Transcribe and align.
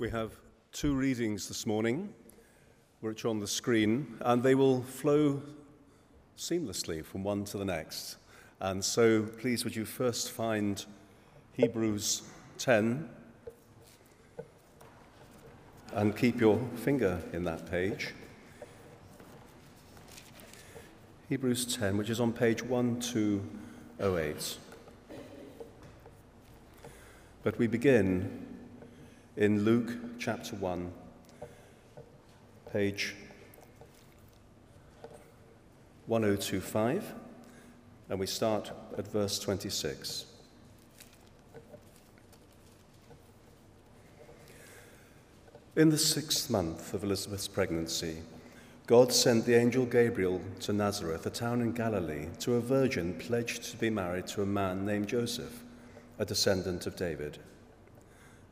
We 0.00 0.10
have 0.10 0.32
two 0.72 0.94
readings 0.94 1.46
this 1.46 1.66
morning, 1.66 2.12
which 3.00 3.24
are 3.24 3.28
on 3.28 3.38
the 3.38 3.46
screen, 3.46 4.16
and 4.22 4.42
they 4.42 4.56
will 4.56 4.82
flow 4.82 5.40
seamlessly 6.36 7.04
from 7.04 7.22
one 7.22 7.44
to 7.44 7.58
the 7.58 7.64
next. 7.64 8.16
And 8.58 8.84
so, 8.84 9.22
please, 9.22 9.62
would 9.62 9.76
you 9.76 9.84
first 9.84 10.32
find 10.32 10.84
Hebrews 11.52 12.22
10 12.58 13.08
and 15.92 16.16
keep 16.16 16.40
your 16.40 16.58
finger 16.74 17.22
in 17.32 17.44
that 17.44 17.70
page. 17.70 18.14
Hebrews 21.28 21.76
10, 21.76 21.96
which 21.96 22.10
is 22.10 22.18
on 22.18 22.32
page 22.32 22.64
1208. 22.64 24.56
But 27.44 27.58
we 27.58 27.68
begin 27.68 28.43
in 29.36 29.64
Luke 29.64 29.92
chapter 30.18 30.54
1, 30.54 30.92
page 32.72 33.16
1025, 36.06 37.14
and 38.10 38.20
we 38.20 38.26
start 38.26 38.70
at 38.96 39.08
verse 39.08 39.40
26. 39.40 40.26
In 45.74 45.90
the 45.90 45.98
sixth 45.98 46.48
month 46.48 46.94
of 46.94 47.02
Elizabeth's 47.02 47.48
pregnancy, 47.48 48.18
God 48.86 49.12
sent 49.12 49.46
the 49.46 49.56
angel 49.56 49.84
Gabriel 49.84 50.40
to 50.60 50.72
Nazareth, 50.72 51.26
a 51.26 51.30
town 51.30 51.60
in 51.60 51.72
Galilee, 51.72 52.28
to 52.38 52.54
a 52.54 52.60
virgin 52.60 53.14
pledged 53.14 53.64
to 53.64 53.76
be 53.78 53.90
married 53.90 54.28
to 54.28 54.42
a 54.42 54.46
man 54.46 54.86
named 54.86 55.08
Joseph, 55.08 55.64
a 56.20 56.24
descendant 56.24 56.86
of 56.86 56.94
David. 56.94 57.38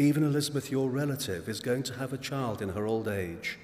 Even 0.00 0.22
Elizabeth, 0.22 0.70
your 0.70 0.88
relative, 0.88 1.48
is 1.48 1.58
going 1.58 1.82
to 1.82 1.94
have 1.94 2.12
a 2.12 2.18
child 2.18 2.62
in 2.62 2.68
her 2.70 2.86
old 2.86 3.08
age, 3.08 3.58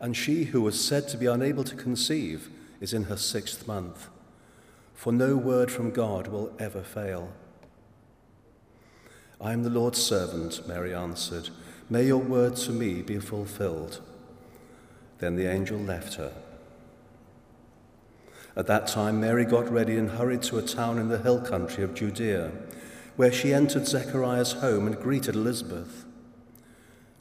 and 0.00 0.16
she 0.16 0.44
who 0.44 0.62
was 0.62 0.82
said 0.82 1.06
to 1.08 1.18
be 1.18 1.26
unable 1.26 1.62
to 1.64 1.76
conceive 1.76 2.48
is 2.80 2.94
in 2.94 3.04
her 3.04 3.18
sixth 3.18 3.66
month. 3.66 4.08
For 4.94 5.12
no 5.12 5.36
word 5.36 5.70
from 5.70 5.90
God 5.90 6.28
will 6.28 6.54
ever 6.58 6.82
fail. 6.82 7.32
I 9.38 9.52
am 9.52 9.62
the 9.62 9.70
Lord's 9.70 10.02
servant, 10.02 10.66
Mary 10.66 10.94
answered. 10.94 11.50
May 11.90 12.06
your 12.06 12.18
word 12.18 12.56
to 12.56 12.72
me 12.72 13.02
be 13.02 13.18
fulfilled. 13.18 14.00
Then 15.18 15.36
the 15.36 15.50
angel 15.50 15.78
left 15.78 16.14
her. 16.14 16.32
At 18.56 18.66
that 18.68 18.86
time, 18.86 19.20
Mary 19.20 19.44
got 19.44 19.70
ready 19.70 19.96
and 19.96 20.10
hurried 20.10 20.42
to 20.44 20.58
a 20.58 20.62
town 20.62 20.98
in 20.98 21.08
the 21.08 21.18
hill 21.18 21.40
country 21.40 21.84
of 21.84 21.94
Judea 21.94 22.52
where 23.18 23.32
she 23.32 23.52
entered 23.52 23.84
Zechariah's 23.84 24.52
home 24.52 24.86
and 24.86 24.96
greeted 24.96 25.34
Elizabeth. 25.34 26.04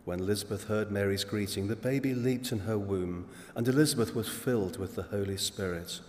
When 0.05 0.19
Elizabeth 0.19 0.65
heard 0.65 0.91
Mary's 0.91 1.23
greeting, 1.23 1.67
the 1.67 1.75
baby 1.75 2.13
leaped 2.13 2.51
in 2.51 2.59
her 2.59 2.77
womb, 2.77 3.27
and 3.55 3.67
Elizabeth 3.67 4.13
was 4.13 4.29
filled 4.29 4.77
with 4.77 4.93
the 4.93 5.01
Holy 5.01 5.37
Spirit. 5.37 6.01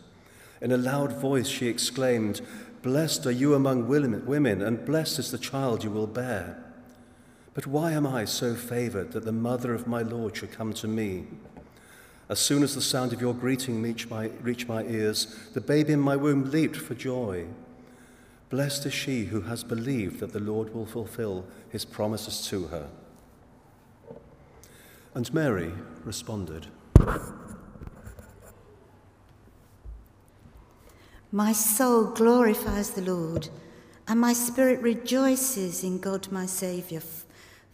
In 0.60 0.72
a 0.72 0.77
loud 0.77 1.12
voice, 1.12 1.48
she 1.48 1.69
exclaimed, 1.69 2.43
Blessed 2.82 3.25
are 3.25 3.31
you 3.31 3.54
among 3.54 3.88
women, 3.88 4.60
and 4.60 4.84
blessed 4.84 5.21
is 5.21 5.31
the 5.31 5.38
child 5.38 5.82
you 5.82 5.91
will 5.91 6.06
bear. 6.06 6.62
But 7.54 7.66
why 7.66 7.93
am 7.93 8.06
I 8.06 8.27
so 8.27 8.54
favored 8.54 9.12
that 9.12 9.25
the 9.25 9.32
mother 9.32 9.72
of 9.72 9.87
my 9.87 10.03
Lord 10.03 10.37
should 10.37 10.53
come 10.53 10.75
to 10.75 10.87
me? 10.87 11.28
As 12.28 12.38
soon 12.38 12.62
as 12.62 12.75
the 12.75 12.82
sound 12.82 13.15
of 13.15 13.22
your 13.22 13.32
greeting 13.32 13.81
reached 13.81 14.10
my, 14.10 14.27
reached 14.43 14.69
my 14.69 14.82
ears, 14.82 15.34
the 15.54 15.62
baby 15.62 15.94
in 15.94 16.00
my 16.00 16.15
womb 16.15 16.50
leaped 16.50 16.77
for 16.77 16.94
joy. 16.94 17.47
Blessed 18.50 18.86
is 18.86 18.94
she 18.94 19.26
who 19.26 19.42
has 19.42 19.62
believed 19.62 20.20
that 20.20 20.32
the 20.32 20.41
Lord 20.41 20.75
will 20.75 20.86
fulfill 20.86 21.44
his 21.69 21.84
promises 21.84 22.47
to 22.48 22.69
her. 22.69 22.88
And 25.14 25.32
Mary 25.34 25.72
responded 26.04 26.69
My 31.31 31.53
soul 31.53 32.04
glorifies 32.04 32.91
the 32.91 33.03
Lord, 33.03 33.50
and 34.06 34.19
my 34.19 34.32
spirit 34.32 34.80
rejoices 34.80 35.84
in 35.84 35.98
God 35.98 36.32
my 36.32 36.47
Saviour, 36.47 37.03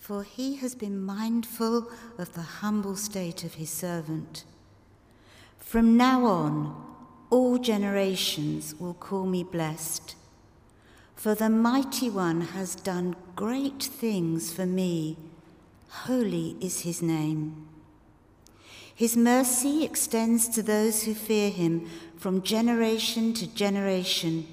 for 0.00 0.24
he 0.24 0.56
has 0.56 0.74
been 0.74 1.00
mindful 1.00 1.88
of 2.18 2.34
the 2.34 2.42
humble 2.42 2.96
state 2.96 3.44
of 3.44 3.54
his 3.54 3.70
servant. 3.70 4.44
From 5.60 5.96
now 5.96 6.24
on, 6.24 6.84
all 7.30 7.58
generations 7.58 8.74
will 8.74 8.94
call 8.94 9.24
me 9.24 9.44
blessed. 9.44 10.16
For 11.24 11.34
the 11.34 11.48
mighty 11.48 12.10
one 12.10 12.42
has 12.42 12.74
done 12.74 13.16
great 13.34 13.82
things 13.82 14.52
for 14.52 14.66
me. 14.66 15.16
Holy 15.88 16.54
is 16.60 16.80
his 16.80 17.00
name. 17.00 17.66
His 18.94 19.16
mercy 19.16 19.84
extends 19.84 20.46
to 20.48 20.62
those 20.62 21.04
who 21.04 21.14
fear 21.14 21.48
him 21.48 21.88
from 22.18 22.42
generation 22.42 23.32
to 23.36 23.46
generation. 23.46 24.46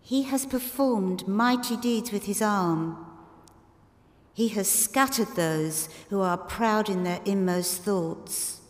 He 0.00 0.22
has 0.22 0.46
performed 0.46 1.28
mighty 1.28 1.76
deeds 1.76 2.12
with 2.12 2.24
his 2.24 2.40
arm. 2.40 3.04
He 4.32 4.48
has 4.48 4.70
scattered 4.70 5.36
those 5.36 5.90
who 6.08 6.22
are 6.22 6.38
proud 6.38 6.88
in 6.88 7.02
their 7.02 7.20
inmost 7.26 7.82
thoughts. 7.82 8.62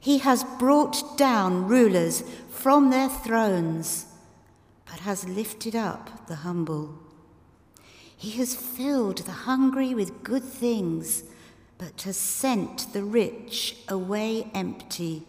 He 0.00 0.18
has 0.18 0.42
brought 0.58 1.16
down 1.16 1.68
rulers 1.68 2.24
from 2.48 2.90
their 2.90 3.08
thrones 3.08 4.06
but 4.90 5.00
has 5.00 5.26
lifted 5.28 5.76
up 5.76 6.26
the 6.26 6.36
humble. 6.36 6.98
He 8.16 8.32
has 8.32 8.54
filled 8.54 9.18
the 9.18 9.32
hungry 9.32 9.94
with 9.94 10.24
good 10.24 10.42
things, 10.42 11.22
but 11.78 12.02
has 12.02 12.16
sent 12.16 12.92
the 12.92 13.04
rich 13.04 13.76
away 13.88 14.50
empty. 14.52 15.22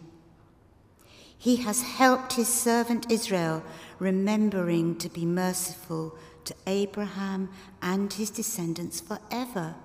He 1.38 1.56
has 1.56 1.82
helped 1.82 2.34
his 2.34 2.48
servant 2.48 3.10
Israel, 3.10 3.62
remembering 3.98 4.98
to 4.98 5.08
be 5.08 5.24
merciful 5.24 6.16
to 6.44 6.54
Abraham 6.66 7.48
and 7.80 8.12
his 8.12 8.30
descendants 8.30 9.00
forever, 9.00 9.76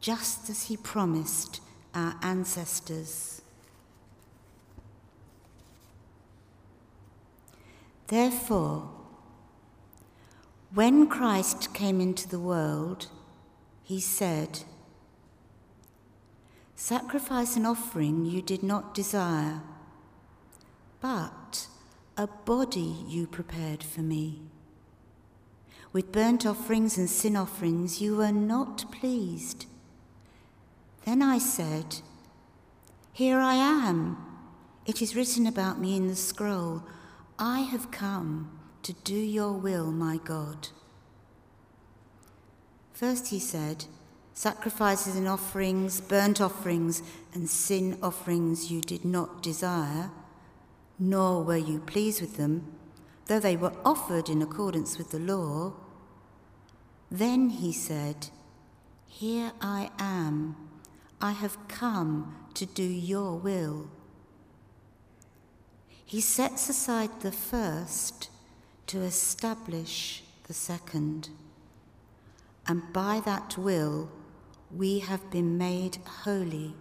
just 0.00 0.48
as 0.48 0.64
he 0.64 0.76
promised 0.76 1.60
our 1.94 2.16
ancestors. 2.22 3.42
Therefore, 8.08 8.88
when 10.72 11.08
Christ 11.08 11.74
came 11.74 12.00
into 12.00 12.28
the 12.28 12.38
world, 12.38 13.08
he 13.82 14.00
said, 14.00 14.60
Sacrifice 16.76 17.56
and 17.56 17.66
offering 17.66 18.24
you 18.24 18.40
did 18.40 18.62
not 18.62 18.94
desire, 18.94 19.62
but 21.00 21.66
a 22.16 22.26
body 22.26 23.04
you 23.08 23.26
prepared 23.26 23.82
for 23.82 24.00
me. 24.00 24.42
With 25.92 26.12
burnt 26.12 26.46
offerings 26.46 26.96
and 26.96 27.10
sin 27.10 27.36
offerings 27.36 28.00
you 28.00 28.16
were 28.16 28.32
not 28.32 28.92
pleased. 28.92 29.66
Then 31.04 31.20
I 31.20 31.38
said, 31.38 31.96
Here 33.12 33.40
I 33.40 33.54
am. 33.54 34.24
It 34.86 35.02
is 35.02 35.16
written 35.16 35.46
about 35.48 35.80
me 35.80 35.96
in 35.96 36.06
the 36.06 36.16
scroll 36.16 36.84
I 37.38 37.60
have 37.60 37.90
come 37.90 38.59
to 38.82 38.92
do 39.04 39.14
your 39.14 39.52
will, 39.52 39.90
my 39.90 40.18
God. 40.18 40.68
First 42.92 43.28
he 43.28 43.38
said, 43.38 43.86
Sacrifices 44.34 45.16
and 45.16 45.28
offerings, 45.28 46.00
burnt 46.00 46.40
offerings, 46.40 47.02
and 47.34 47.48
sin 47.48 47.98
offerings 48.02 48.70
you 48.70 48.80
did 48.80 49.04
not 49.04 49.42
desire, 49.42 50.10
nor 50.98 51.42
were 51.42 51.56
you 51.56 51.80
pleased 51.80 52.20
with 52.20 52.36
them, 52.36 52.72
though 53.26 53.40
they 53.40 53.56
were 53.56 53.74
offered 53.84 54.28
in 54.28 54.40
accordance 54.40 54.96
with 54.96 55.10
the 55.10 55.18
law. 55.18 55.74
Then 57.10 57.50
he 57.50 57.72
said, 57.72 58.28
Here 59.06 59.52
I 59.60 59.90
am. 59.98 60.56
I 61.20 61.32
have 61.32 61.68
come 61.68 62.34
to 62.54 62.64
do 62.64 62.82
your 62.82 63.36
will. 63.36 63.90
He 66.04 66.20
sets 66.20 66.68
aside 66.68 67.20
the 67.20 67.32
first 67.32 68.30
to 68.90 69.02
establish 69.02 70.24
the 70.48 70.52
second. 70.52 71.28
And 72.66 72.82
by 72.92 73.22
that 73.24 73.56
will, 73.56 74.10
we 74.74 74.98
have 74.98 75.30
been 75.30 75.56
made 75.56 75.98
holy 76.24 76.74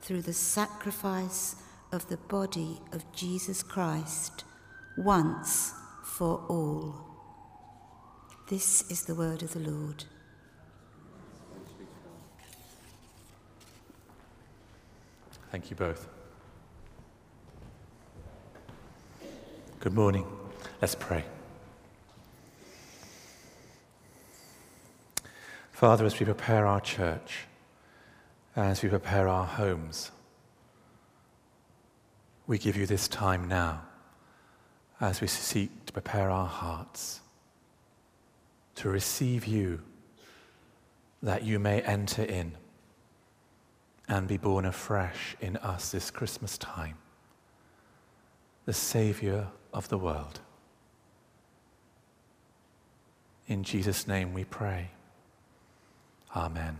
through 0.00 0.22
the 0.22 0.32
sacrifice 0.32 1.56
of 1.92 2.08
the 2.08 2.16
body 2.16 2.80
of 2.92 3.04
Jesus 3.12 3.62
Christ 3.62 4.44
once 4.96 5.74
for 6.02 6.40
all. 6.48 6.94
This 8.48 8.90
is 8.90 9.04
the 9.04 9.14
word 9.14 9.42
of 9.42 9.52
the 9.52 9.70
Lord. 9.70 10.04
Thank 15.50 15.68
you 15.68 15.76
both. 15.76 16.08
Good 19.80 19.92
morning. 19.92 20.24
Let's 20.80 20.94
pray. 20.94 21.24
Father, 25.74 26.06
as 26.06 26.20
we 26.20 26.24
prepare 26.24 26.66
our 26.66 26.80
church, 26.80 27.48
as 28.54 28.80
we 28.84 28.88
prepare 28.88 29.26
our 29.26 29.44
homes, 29.44 30.12
we 32.46 32.58
give 32.58 32.76
you 32.76 32.86
this 32.86 33.08
time 33.08 33.48
now 33.48 33.82
as 35.00 35.20
we 35.20 35.26
seek 35.26 35.84
to 35.86 35.92
prepare 35.92 36.30
our 36.30 36.46
hearts 36.46 37.22
to 38.76 38.88
receive 38.88 39.46
you, 39.46 39.80
that 41.24 41.42
you 41.42 41.58
may 41.58 41.80
enter 41.82 42.22
in 42.22 42.52
and 44.06 44.28
be 44.28 44.36
born 44.36 44.64
afresh 44.64 45.34
in 45.40 45.56
us 45.56 45.90
this 45.90 46.08
Christmas 46.08 46.56
time, 46.56 46.98
the 48.64 48.72
Saviour 48.72 49.48
of 49.72 49.88
the 49.88 49.98
world. 49.98 50.38
In 53.48 53.64
Jesus' 53.64 54.06
name 54.06 54.32
we 54.32 54.44
pray. 54.44 54.93
Amen. 56.36 56.78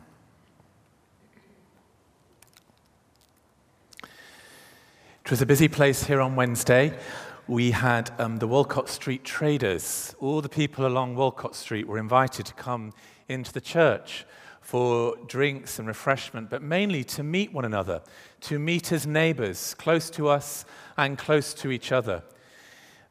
It 4.02 5.30
was 5.30 5.40
a 5.40 5.46
busy 5.46 5.68
place 5.68 6.02
here 6.02 6.20
on 6.20 6.34
Wednesday. 6.34 6.98
We 7.46 7.70
had 7.70 8.10
um, 8.18 8.38
the 8.38 8.48
Walcot 8.48 8.88
Street 8.88 9.22
traders. 9.22 10.16
All 10.18 10.40
the 10.40 10.48
people 10.48 10.86
along 10.86 11.14
Walcot 11.14 11.54
Street 11.54 11.86
were 11.86 11.98
invited 11.98 12.46
to 12.46 12.54
come 12.54 12.94
into 13.28 13.52
the 13.52 13.60
church 13.60 14.26
for 14.60 15.14
drinks 15.28 15.78
and 15.78 15.86
refreshment, 15.86 16.50
but 16.50 16.60
mainly 16.60 17.04
to 17.04 17.22
meet 17.22 17.52
one 17.52 17.64
another, 17.64 18.02
to 18.40 18.58
meet 18.58 18.90
as 18.90 19.06
neighbors, 19.06 19.74
close 19.74 20.10
to 20.10 20.26
us 20.26 20.64
and 20.96 21.16
close 21.16 21.54
to 21.54 21.70
each 21.70 21.92
other. 21.92 22.24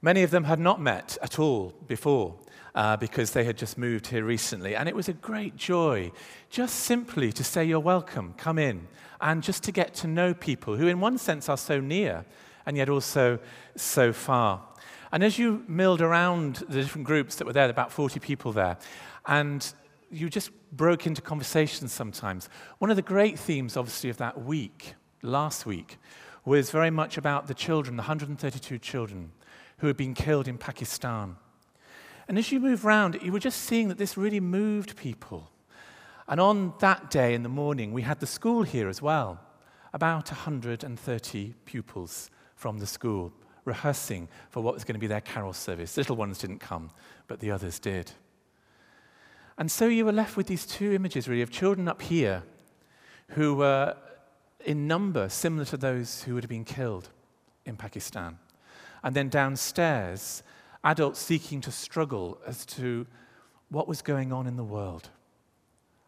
Many 0.02 0.24
of 0.24 0.32
them 0.32 0.44
had 0.44 0.60
not 0.60 0.82
met 0.82 1.18
at 1.22 1.40
all 1.40 1.74
before 1.88 2.36
uh, 2.76 2.98
because 2.98 3.32
they 3.32 3.44
had 3.44 3.58
just 3.58 3.78
moved 3.78 4.08
here 4.08 4.24
recently. 4.24 4.76
And 4.76 4.90
it 4.90 4.96
was 4.96 5.10
a 5.10 5.14
great 5.14 5.56
joy 5.56 6.12
just 6.50 6.76
simply 6.76 7.32
to 7.34 7.44
say, 7.44 7.64
You're 7.64 7.80
welcome, 7.80 8.34
come 8.38 8.58
in, 8.58 8.88
and 9.22 9.44
just 9.44 9.64
to 9.64 9.72
get 9.72 9.94
to 9.96 10.08
know 10.08 10.34
people 10.34 10.76
who, 10.76 10.88
in 10.88 11.00
one 11.00 11.18
sense, 11.18 11.50
are 11.50 11.58
so 11.58 11.80
near 11.80 12.26
and 12.66 12.78
yet 12.78 12.90
also 12.90 13.40
so 13.76 14.14
far. 14.14 14.62
And 15.12 15.24
as 15.24 15.38
you 15.38 15.64
milled 15.68 16.02
around 16.02 16.56
the 16.68 16.82
different 16.82 17.06
groups 17.06 17.36
that 17.36 17.46
were 17.46 17.54
there, 17.54 17.70
about 17.70 17.92
40 17.92 18.20
people 18.20 18.52
there, 18.52 18.78
and 19.28 19.74
you 20.10 20.30
just 20.30 20.52
broke 20.72 21.06
into 21.06 21.22
conversations 21.22 21.92
sometimes. 21.92 22.50
One 22.80 22.90
of 22.90 22.96
the 22.96 23.02
great 23.02 23.38
themes, 23.38 23.78
obviously, 23.78 24.10
of 24.10 24.18
that 24.18 24.44
week, 24.44 24.96
last 25.22 25.66
week, 25.66 25.98
was 26.46 26.72
very 26.72 26.90
much 26.90 27.18
about 27.18 27.48
the 27.48 27.54
children, 27.54 27.96
the 27.96 28.02
132 28.02 28.78
children 28.80 29.32
who 29.78 29.88
had 29.88 29.98
been 29.98 30.14
killed 30.14 30.48
in 30.48 30.58
Pakistan. 30.58 31.36
And 32.28 32.38
as 32.38 32.52
you 32.52 32.60
move 32.60 32.86
around, 32.86 33.20
you 33.22 33.32
were 33.32 33.40
just 33.40 33.62
seeing 33.62 33.90
that 33.90 33.98
this 33.98 34.18
really 34.18 34.40
moved 34.40 34.96
people. 34.96 35.50
And 36.28 36.40
on 36.40 36.74
that 36.80 37.12
day 37.12 37.34
in 37.34 37.44
the 37.44 37.50
morning, 37.50 37.92
we 37.92 38.04
had 38.04 38.20
the 38.20 38.28
school 38.28 38.64
here 38.64 38.88
as 38.88 39.02
well, 39.02 39.40
about 39.94 40.30
130 40.32 41.54
pupils 41.66 42.30
from 42.56 42.80
the 42.80 42.88
school 42.88 43.34
rehearsing 43.66 44.28
for 44.50 44.62
what 44.62 44.74
was 44.74 44.84
going 44.84 44.96
to 44.96 45.00
be 45.00 45.08
their 45.08 45.22
carol 45.22 45.54
service. 45.54 45.94
The 45.94 46.02
Little 46.02 46.16
ones 46.16 46.38
didn't 46.38 46.60
come, 46.60 46.92
but 47.28 47.40
the 47.40 47.52
others 47.52 47.80
did. 47.80 48.12
And 49.58 49.70
so 49.70 49.88
you 49.88 50.06
were 50.06 50.12
left 50.12 50.36
with 50.36 50.48
these 50.48 50.66
two 50.66 50.94
images, 50.94 51.28
really, 51.28 51.42
of 51.42 51.52
children 51.52 51.88
up 51.88 52.02
here 52.02 52.44
who 53.30 53.56
were 53.56 53.96
in 54.66 54.88
number 54.88 55.30
similar 55.30 55.66
to 55.66 55.78
those 55.78 56.24
who 56.24 56.34
would 56.34 56.44
have 56.44 56.50
been 56.50 56.66
killed 56.66 57.10
in 57.66 57.76
Pakistan. 57.76 58.40
And 59.04 59.16
then 59.16 59.30
downstairs, 59.30 60.44
adults 60.84 61.20
seeking 61.20 61.62
to 61.62 61.72
struggle 61.72 62.40
as 62.46 62.66
to 62.66 63.06
what 63.70 63.88
was 63.88 64.02
going 64.02 64.32
on 64.32 64.48
in 64.48 64.56
the 64.56 64.64
world. 64.64 65.10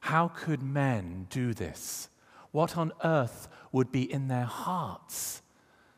How 0.02 0.28
could 0.28 0.62
men 0.62 1.28
do 1.30 1.54
this? 1.54 2.10
What 2.52 2.78
on 2.78 2.92
earth 3.04 3.48
would 3.72 3.92
be 3.92 4.12
in 4.12 4.28
their 4.28 4.44
hearts 4.44 5.42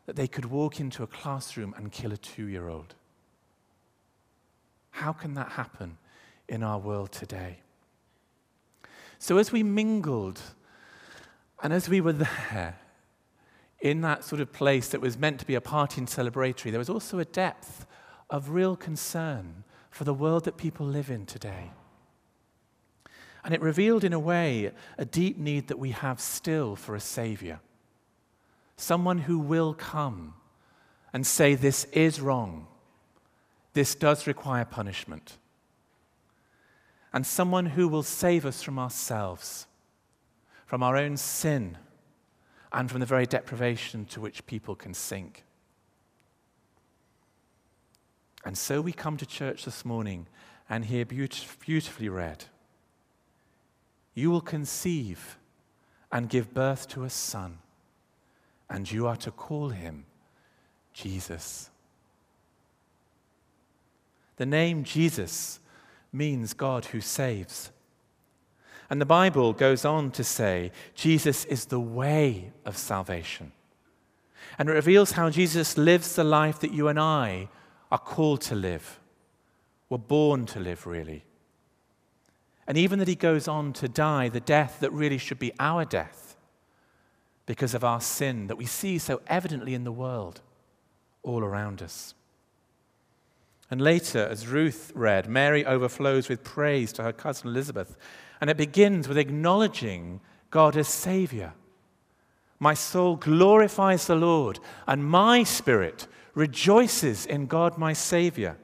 that 0.06 0.16
they 0.16 0.28
could 0.28 0.46
walk 0.46 0.80
into 0.80 1.04
a 1.04 1.08
classroom 1.08 1.74
and 1.78 1.92
kill 1.92 2.14
a 2.14 2.18
two 2.18 2.46
year 2.46 2.70
old? 2.70 2.96
How 4.92 5.12
can 5.12 5.34
that 5.36 5.52
happen 5.52 5.98
in 6.48 6.64
our 6.64 6.80
world 6.80 7.12
today? 7.12 7.60
So, 9.20 9.38
as 9.38 9.52
we 9.52 9.64
mingled 9.64 10.40
and 11.62 11.74
as 11.74 11.90
we 11.90 12.02
were 12.02 12.14
there, 12.14 12.80
in 13.80 14.02
that 14.02 14.24
sort 14.24 14.42
of 14.42 14.52
place 14.52 14.90
that 14.90 15.02
was 15.02 15.18
meant 15.18 15.40
to 15.40 15.46
be 15.46 15.56
a 15.56 15.62
party 15.62 16.00
and 16.00 16.08
celebratory, 16.08 16.72
there 16.72 16.80
was 16.80 16.90
also 16.90 17.20
a 17.20 17.26
depth 17.26 17.86
of 18.30 18.50
real 18.50 18.76
concern 18.76 19.64
for 19.90 20.04
the 20.04 20.14
world 20.14 20.46
that 20.46 20.58
people 20.58 20.86
live 20.86 21.10
in 21.10 21.26
today. 21.26 21.72
And 23.44 23.54
it 23.54 23.62
revealed, 23.62 24.04
in 24.04 24.14
a 24.14 24.20
way, 24.20 24.72
a 24.98 25.06
deep 25.06 25.38
need 25.38 25.68
that 25.68 25.80
we 25.80 25.92
have 25.92 26.20
still 26.20 26.76
for 26.76 26.96
a 26.96 27.00
Savior. 27.00 27.62
Someone 28.76 29.20
who 29.20 29.40
will 29.40 29.74
come 29.74 30.34
and 31.14 31.26
say, 31.26 31.56
This 31.56 31.86
is 31.86 32.20
wrong. 32.20 32.68
This 33.74 33.96
does 33.96 34.28
require 34.28 34.66
punishment. 34.66 35.38
And 37.14 37.26
someone 37.26 37.68
who 37.68 37.88
will 37.88 38.04
save 38.04 38.46
us 38.46 38.62
from 38.62 38.78
ourselves, 38.78 39.66
from 40.66 40.84
our 40.84 40.98
own 40.98 41.16
sin, 41.16 41.78
and 42.74 42.92
from 42.92 43.00
the 43.00 43.06
very 43.06 43.26
deprivation 43.26 44.06
to 44.06 44.20
which 44.20 44.46
people 44.46 44.76
can 44.76 44.94
sink. 44.94 45.44
And 48.48 48.58
so 48.58 48.80
we 48.80 48.94
come 48.94 49.18
to 49.18 49.26
church 49.26 49.66
this 49.66 49.84
morning 49.84 50.26
and 50.70 50.86
hear 50.86 51.04
beautifully 51.04 52.08
read 52.08 52.46
You 54.14 54.32
will 54.32 54.40
conceive 54.40 55.38
and 56.14 56.30
give 56.30 56.54
birth 56.54 56.88
to 56.92 57.04
a 57.04 57.10
son, 57.10 57.58
and 58.70 58.90
you 58.90 59.06
are 59.06 59.18
to 59.18 59.32
call 59.32 59.72
him 59.72 60.06
Jesus. 60.94 61.70
The 64.38 64.46
name 64.46 64.86
Jesus 64.86 65.60
means 66.14 66.54
God 66.54 66.86
who 66.86 67.02
saves. 67.02 67.72
And 68.90 69.02
the 69.02 69.06
Bible 69.06 69.52
goes 69.52 69.84
on 69.84 70.10
to 70.12 70.24
say 70.24 70.72
Jesus 70.96 71.44
is 71.44 71.66
the 71.66 71.82
way 71.82 72.54
of 72.64 72.78
salvation. 72.78 73.52
And 74.58 74.70
it 74.70 74.72
reveals 74.72 75.12
how 75.12 75.30
Jesus 75.30 75.78
lives 75.78 76.16
the 76.16 76.24
life 76.24 76.62
that 76.62 76.72
you 76.72 76.88
and 76.88 76.98
I 76.98 77.50
are 77.92 78.00
called 78.00 78.42
to 78.42 78.56
live, 78.56 79.00
were 79.90 79.98
born 79.98 80.46
to 80.48 80.60
live, 80.60 80.86
really. 80.86 81.24
And 82.68 82.78
even 82.78 83.00
that 83.00 83.08
he 83.08 83.16
goes 83.16 83.48
on 83.48 83.72
to 83.74 83.88
die 83.88 84.28
the 84.30 84.42
death 84.42 84.80
that 84.82 84.92
really 84.92 85.18
should 85.18 85.40
be 85.40 85.54
our 85.60 85.86
death 85.86 86.36
because 87.46 87.74
of 87.74 87.84
our 87.84 88.02
sin 88.02 88.48
that 88.48 88.58
we 88.58 88.66
see 88.66 88.98
so 88.98 89.22
evidently 89.28 89.74
in 89.74 89.86
the 89.86 89.92
world 89.92 90.42
all 91.24 91.44
around 91.44 91.82
us. 91.82 92.14
And 93.70 93.82
later, 93.82 94.20
as 94.20 94.48
Ruth 94.48 94.92
read, 94.96 95.28
Mary 95.28 95.66
overflows 95.66 96.30
with 96.30 96.44
praise 96.44 96.94
to 96.94 97.04
her 97.04 97.12
cousin 97.12 97.50
Elizabeth. 97.50 97.98
And 98.40 98.50
it 98.50 98.58
begins 98.58 99.08
with 99.08 99.18
acknowledging 99.18 100.22
God 100.52 100.78
as 100.78 100.88
Savior. 100.88 101.54
My 102.60 102.74
soul 102.74 103.18
glorifies 103.18 104.08
the 104.08 104.16
Lord, 104.16 104.60
and 104.88 105.06
my 105.06 105.44
spirit 105.44 106.08
rejoices 106.38 107.26
in 107.26 107.48
God 107.48 107.80
my 107.80 107.94
Savior. 107.94 108.58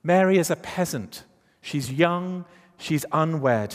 Mary 0.00 0.38
is 0.38 0.48
a 0.48 0.54
peasant. 0.54 1.24
She's 1.60 1.90
young, 1.90 2.44
she's 2.78 3.04
unwed, 3.10 3.74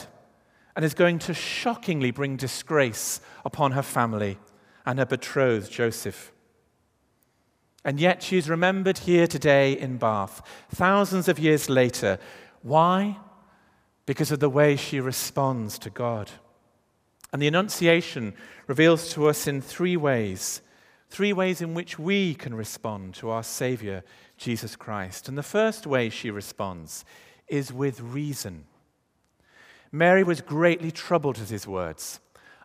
and 0.74 0.86
is 0.86 0.94
going 0.94 1.20
to 1.20 1.34
shockingly 1.34 2.12
bring 2.12 2.38
disgrace 2.38 3.20
upon 3.44 3.74
her 3.74 3.82
family 3.82 4.38
and 4.86 5.00
her 5.00 5.06
betrothed, 5.06 5.70
Joseph. 5.70 6.32
And 7.84 8.00
yet 8.00 8.24
she 8.24 8.38
is 8.38 8.50
remembered 8.50 9.00
here 9.00 9.28
today 9.28 9.78
in 9.78 9.98
Bath, 9.98 10.42
thousands 10.70 11.28
of 11.28 11.38
years 11.38 11.70
later. 11.70 12.20
Why? 12.62 13.18
Because 14.06 14.32
of 14.32 14.40
the 14.40 14.50
way 14.50 14.78
she 14.78 15.02
responds 15.02 15.78
to 15.80 15.90
God. 15.90 16.32
And 17.34 17.42
the 17.42 17.48
Annunciation 17.48 18.34
reveals 18.66 19.12
to 19.12 19.28
us 19.28 19.46
in 19.46 19.60
three 19.60 19.98
ways 19.98 20.62
three 21.16 21.32
ways 21.32 21.62
in 21.62 21.74
which 21.74 21.98
we 21.98 22.36
can 22.36 22.54
respond 22.54 23.14
to 23.14 23.30
our 23.30 23.42
Savior, 23.42 24.04
Jesus 24.36 24.76
Christ. 24.76 25.30
And 25.30 25.38
the 25.38 25.44
first 25.44 25.88
way 25.88 26.10
she 26.10 26.30
responds 26.30 27.06
is 27.48 27.72
with 27.72 28.02
reason. 28.02 28.66
Mary 29.94 30.26
was 30.26 30.42
greatly 30.42 30.92
troubled 30.92 31.38
at 31.40 31.48
his 31.48 31.66
words 31.66 32.20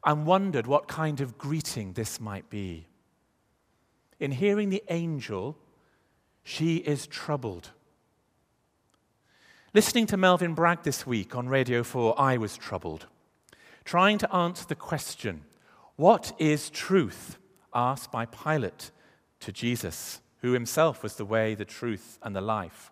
and 0.04 0.26
wondered 0.26 0.66
what 0.66 0.88
kind 0.88 1.21
of 1.21 1.38
greeting 1.38 1.92
this 1.92 2.21
might 2.21 2.50
be. 2.50 2.88
In 4.19 4.33
hearing 4.33 4.69
the 4.69 4.83
angel, 4.88 5.57
she 6.42 6.78
is 6.78 7.07
troubled. 7.07 7.71
Listening 9.73 10.07
to 10.07 10.16
Melvin 10.16 10.54
Bragg 10.54 10.83
this 10.83 11.07
week 11.07 11.37
on 11.37 11.49
Radio 11.49 11.85
4, 11.85 12.21
I 12.21 12.37
was 12.37 12.57
troubled. 12.57 13.07
Trying 13.85 14.19
to 14.19 14.35
answer 14.35 14.66
the 14.66 14.75
question, 14.75 15.42
What 15.95 16.33
is 16.40 16.69
truth? 16.69 17.37
Asked 17.74 18.10
by 18.10 18.26
Pilate 18.26 18.90
to 19.40 19.52
Jesus, 19.52 20.20
who 20.42 20.52
himself 20.52 21.02
was 21.02 21.16
the 21.16 21.24
way, 21.24 21.54
the 21.54 21.64
truth, 21.64 22.18
and 22.22 22.34
the 22.34 22.40
life. 22.40 22.90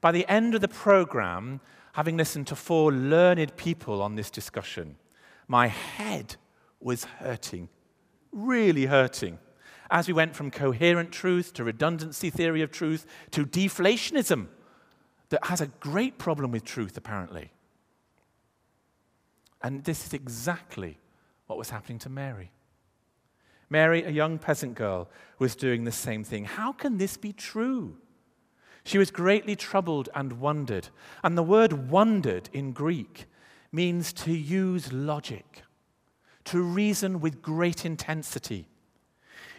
By 0.00 0.12
the 0.12 0.28
end 0.28 0.54
of 0.54 0.60
the 0.60 0.68
program, 0.68 1.60
having 1.92 2.16
listened 2.16 2.46
to 2.48 2.56
four 2.56 2.92
learned 2.92 3.56
people 3.56 4.02
on 4.02 4.14
this 4.16 4.30
discussion, 4.30 4.96
my 5.48 5.68
head 5.68 6.36
was 6.80 7.04
hurting, 7.04 7.68
really 8.32 8.86
hurting, 8.86 9.38
as 9.90 10.08
we 10.08 10.14
went 10.14 10.34
from 10.34 10.50
coherent 10.50 11.12
truth 11.12 11.52
to 11.52 11.64
redundancy 11.64 12.30
theory 12.30 12.62
of 12.62 12.70
truth 12.70 13.06
to 13.30 13.44
deflationism 13.44 14.48
that 15.28 15.46
has 15.46 15.60
a 15.60 15.66
great 15.66 16.18
problem 16.18 16.50
with 16.50 16.64
truth, 16.64 16.96
apparently. 16.96 17.52
And 19.62 19.84
this 19.84 20.06
is 20.06 20.12
exactly 20.12 20.98
what 21.46 21.58
was 21.58 21.70
happening 21.70 21.98
to 22.00 22.08
Mary. 22.08 22.50
Mary, 23.72 24.04
a 24.04 24.10
young 24.10 24.38
peasant 24.38 24.74
girl, 24.74 25.08
was 25.38 25.56
doing 25.56 25.84
the 25.84 25.90
same 25.90 26.22
thing. 26.22 26.44
How 26.44 26.72
can 26.72 26.98
this 26.98 27.16
be 27.16 27.32
true? 27.32 27.96
She 28.84 28.98
was 28.98 29.10
greatly 29.10 29.56
troubled 29.56 30.10
and 30.14 30.34
wondered. 30.34 30.90
And 31.24 31.38
the 31.38 31.42
word 31.42 31.90
wondered 31.90 32.50
in 32.52 32.72
Greek 32.72 33.24
means 33.72 34.12
to 34.12 34.32
use 34.32 34.92
logic, 34.92 35.62
to 36.44 36.60
reason 36.60 37.18
with 37.18 37.40
great 37.40 37.86
intensity. 37.86 38.68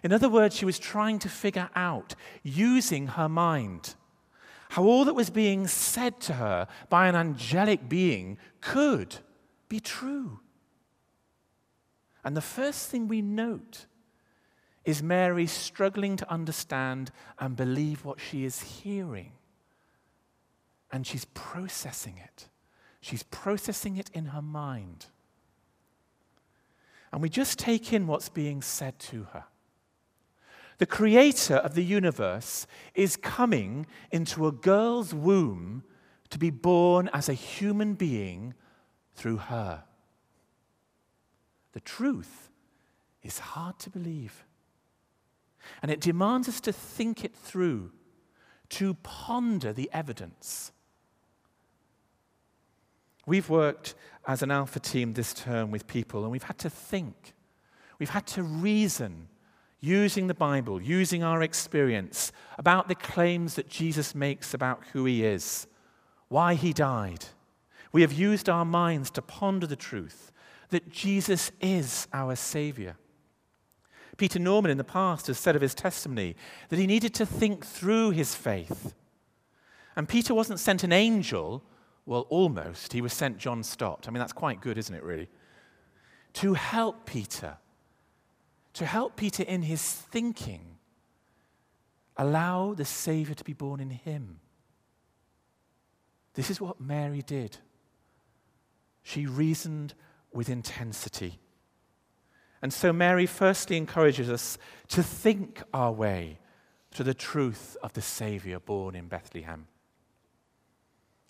In 0.03 0.13
other 0.13 0.29
words, 0.29 0.55
she 0.55 0.65
was 0.65 0.77
trying 0.77 1.17
to 1.19 1.29
figure 1.29 1.71
out, 1.75 2.13
using 2.43 3.07
her 3.07 3.27
mind, 3.27 3.95
how 4.69 4.83
all 4.83 5.05
that 5.05 5.15
was 5.15 5.31
being 5.31 5.65
said 5.65 6.19
to 6.21 6.33
her 6.33 6.67
by 6.89 7.07
an 7.07 7.15
angelic 7.15 7.89
being 7.89 8.37
could 8.61 9.15
be 9.69 9.79
true. 9.79 10.39
And 12.23 12.37
the 12.37 12.41
first 12.41 12.89
thing 12.89 13.07
we 13.07 13.23
note 13.23 13.87
is 14.85 15.01
Mary 15.01 15.47
struggling 15.47 16.17
to 16.17 16.29
understand 16.31 17.11
and 17.39 17.55
believe 17.55 18.03
what 18.03 18.19
she 18.19 18.43
is 18.43 18.61
hearing. 18.61 19.31
And 20.91 21.07
she's 21.07 21.25
processing 21.25 22.17
it. 22.23 22.49
She's 23.01 23.23
processing 23.23 23.97
it 23.97 24.09
in 24.13 24.25
her 24.25 24.41
mind. 24.41 25.07
And 27.11 27.21
we 27.21 27.29
just 27.29 27.59
take 27.59 27.93
in 27.93 28.07
what's 28.07 28.29
being 28.29 28.61
said 28.61 28.99
to 28.99 29.27
her. 29.33 29.45
The 30.79 30.85
creator 30.85 31.55
of 31.55 31.75
the 31.75 31.83
universe 31.83 32.67
is 32.95 33.15
coming 33.15 33.85
into 34.11 34.47
a 34.47 34.51
girl's 34.51 35.13
womb 35.13 35.83
to 36.29 36.39
be 36.39 36.49
born 36.49 37.09
as 37.13 37.29
a 37.29 37.33
human 37.33 37.93
being 37.93 38.53
through 39.13 39.37
her. 39.37 39.83
The 41.73 41.79
truth 41.79 42.49
is 43.21 43.39
hard 43.39 43.79
to 43.79 43.89
believe. 43.89 44.43
And 45.81 45.91
it 45.91 45.99
demands 45.99 46.47
us 46.47 46.59
to 46.61 46.71
think 46.71 47.23
it 47.23 47.35
through, 47.35 47.91
to 48.69 48.95
ponder 48.95 49.73
the 49.73 49.89
evidence. 49.93 50.71
We've 53.25 53.49
worked 53.49 53.95
as 54.27 54.41
an 54.41 54.51
Alpha 54.51 54.79
team 54.79 55.13
this 55.13 55.33
term 55.33 55.71
with 55.71 55.87
people, 55.87 56.23
and 56.23 56.31
we've 56.31 56.43
had 56.43 56.57
to 56.59 56.69
think. 56.69 57.33
We've 57.99 58.09
had 58.09 58.27
to 58.27 58.43
reason 58.43 59.29
using 59.79 60.27
the 60.27 60.33
Bible, 60.33 60.81
using 60.81 61.23
our 61.23 61.41
experience 61.41 62.31
about 62.57 62.87
the 62.87 62.95
claims 62.95 63.55
that 63.55 63.69
Jesus 63.69 64.15
makes 64.15 64.53
about 64.53 64.81
who 64.93 65.03
he 65.05 65.25
is, 65.25 65.67
why 66.29 66.53
he 66.53 66.71
died. 66.71 67.25
We 67.91 68.01
have 68.01 68.13
used 68.13 68.49
our 68.49 68.65
minds 68.65 69.09
to 69.11 69.21
ponder 69.21 69.67
the 69.67 69.75
truth 69.75 70.31
that 70.69 70.89
Jesus 70.89 71.51
is 71.61 72.07
our 72.13 72.35
Savior. 72.35 72.95
Peter 74.17 74.39
Norman 74.39 74.71
in 74.71 74.77
the 74.77 74.83
past 74.83 75.27
has 75.27 75.39
said 75.39 75.55
of 75.55 75.61
his 75.61 75.73
testimony 75.73 76.35
that 76.69 76.79
he 76.79 76.87
needed 76.87 77.13
to 77.15 77.25
think 77.25 77.65
through 77.65 78.11
his 78.11 78.35
faith. 78.35 78.93
And 79.95 80.07
Peter 80.07 80.33
wasn't 80.33 80.59
sent 80.59 80.83
an 80.83 80.91
angel, 80.91 81.63
well, 82.05 82.27
almost. 82.29 82.93
He 82.93 83.01
was 83.01 83.13
sent 83.13 83.37
John 83.37 83.63
Stott. 83.63 84.05
I 84.07 84.11
mean, 84.11 84.19
that's 84.19 84.33
quite 84.33 84.61
good, 84.61 84.77
isn't 84.77 84.93
it, 84.93 85.03
really? 85.03 85.29
To 86.33 86.53
help 86.53 87.05
Peter, 87.05 87.57
to 88.73 88.85
help 88.85 89.15
Peter 89.15 89.43
in 89.43 89.63
his 89.63 89.81
thinking, 89.81 90.77
allow 92.17 92.73
the 92.73 92.85
Savior 92.85 93.35
to 93.35 93.43
be 93.43 93.53
born 93.53 93.79
in 93.79 93.89
him. 93.89 94.39
This 96.33 96.49
is 96.49 96.59
what 96.59 96.81
Mary 96.81 97.21
did. 97.21 97.57
She 99.03 99.25
reasoned 99.25 99.93
with 100.31 100.49
intensity. 100.49 101.39
And 102.63 102.71
so 102.71 102.93
Mary 102.93 103.25
firstly 103.25 103.75
encourages 103.75 104.29
us 104.29 104.57
to 104.87 105.03
think 105.03 105.61
our 105.73 105.91
way 105.91 106.39
to 106.91 107.03
the 107.03 107.13
truth 107.13 107.75
of 107.83 107.91
the 107.91 108.01
Savior 108.01 108.57
born 108.57 108.95
in 108.95 109.09
Bethlehem. 109.09 109.67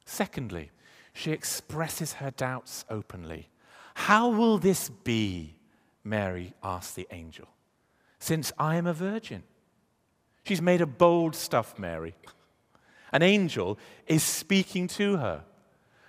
Secondly, 0.06 0.70
she 1.12 1.32
expresses 1.32 2.14
her 2.14 2.30
doubts 2.30 2.86
openly. 2.88 3.50
How 3.96 4.30
will 4.30 4.60
this 4.60 4.90
be? 4.90 5.56
Mary 6.04 6.54
asked 6.62 6.96
the 6.96 7.08
angel, 7.10 7.48
since 8.20 8.52
I 8.60 8.76
am 8.76 8.86
a 8.86 8.94
virgin. 8.94 9.42
She's 10.44 10.62
made 10.62 10.82
a 10.82 10.86
bold 10.86 11.34
stuff, 11.36 11.80
Mary. 11.80 12.14
An 13.12 13.24
angel 13.24 13.80
is 14.06 14.22
speaking 14.22 14.88
to 14.90 15.18
her. 15.18 15.46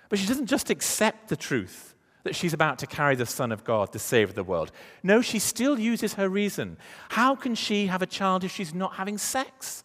But 0.09 0.19
she 0.19 0.27
doesn't 0.27 0.47
just 0.47 0.69
accept 0.69 1.29
the 1.29 1.37
truth 1.37 1.94
that 2.25 2.35
she's 2.35 2.53
about 2.53 2.79
to 2.79 2.87
carry 2.87 3.15
the 3.15 3.25
Son 3.25 3.51
of 3.51 3.63
God 3.63 3.93
to 3.93 3.99
save 3.99 4.33
the 4.33 4.43
world. 4.43 4.71
No, 5.03 5.21
she 5.21 5.37
still 5.37 5.79
uses 5.79 6.15
her 6.15 6.27
reason. 6.27 6.77
How 7.09 7.35
can 7.35 7.53
she 7.53 7.85
have 7.85 8.01
a 8.01 8.07
child 8.07 8.43
if 8.43 8.51
she's 8.51 8.73
not 8.73 8.95
having 8.95 9.19
sex? 9.19 9.83